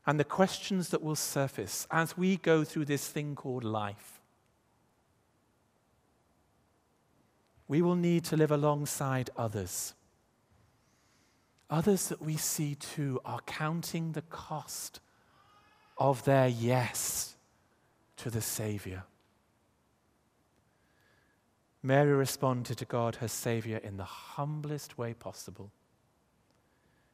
And 0.07 0.21
the 0.21 0.25
questions 0.25 0.91
that 0.91 1.03
will 1.03 1.17
surface 1.17 1.89
as 1.91 2.17
we 2.17 2.37
go 2.37 2.63
through 2.63 2.85
this 2.85 3.09
thing 3.09 3.35
called 3.35 3.65
life. 3.65 4.22
We 7.69 7.83
will 7.83 7.97
need 7.97 8.25
to 8.25 8.37
live 8.37 8.51
alongside 8.51 9.31
others. 9.37 9.95
Others 11.71 12.09
that 12.09 12.21
we 12.21 12.37
see 12.37 12.75
too 12.75 13.21
are 13.25 13.41
counting 13.47 14.13
the 14.13 14.23
cost 14.23 15.01
of 15.97 16.25
their 16.25 16.49
yes 16.49 17.37
to 18.19 18.31
the 18.31 18.43
Savior. 18.43 19.05
Mary 21.83 22.13
responded 22.13 22.79
to 22.79 22.85
God, 22.85 23.17
her 23.17 23.29
Savior, 23.29 23.79
in 23.79 23.97
the 23.97 24.05
humblest 24.05 24.99
way 24.99 25.15
possible. 25.15 25.73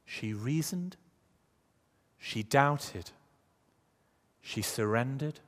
She 0.05 0.33
reasoned, 0.33 0.97
she 2.19 2.43
doubted, 2.43 3.11
she 4.43 4.61
surrendered, 4.61 5.41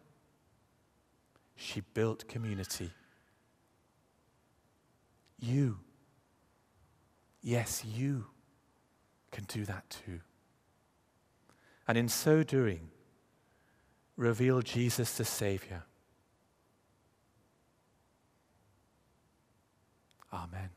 she 1.57 1.83
built 1.95 2.29
community. 2.29 2.91
You, 5.41 5.79
yes, 7.43 7.83
you 7.85 8.27
can 9.33 9.45
do 9.45 9.65
that 9.65 9.89
too. 9.89 10.21
And 11.89 11.97
in 11.97 12.09
so 12.09 12.43
doing, 12.43 12.91
reveal 14.17 14.61
Jesus 14.61 15.17
the 15.17 15.25
Savior. 15.25 15.83
Amen. 20.33 20.71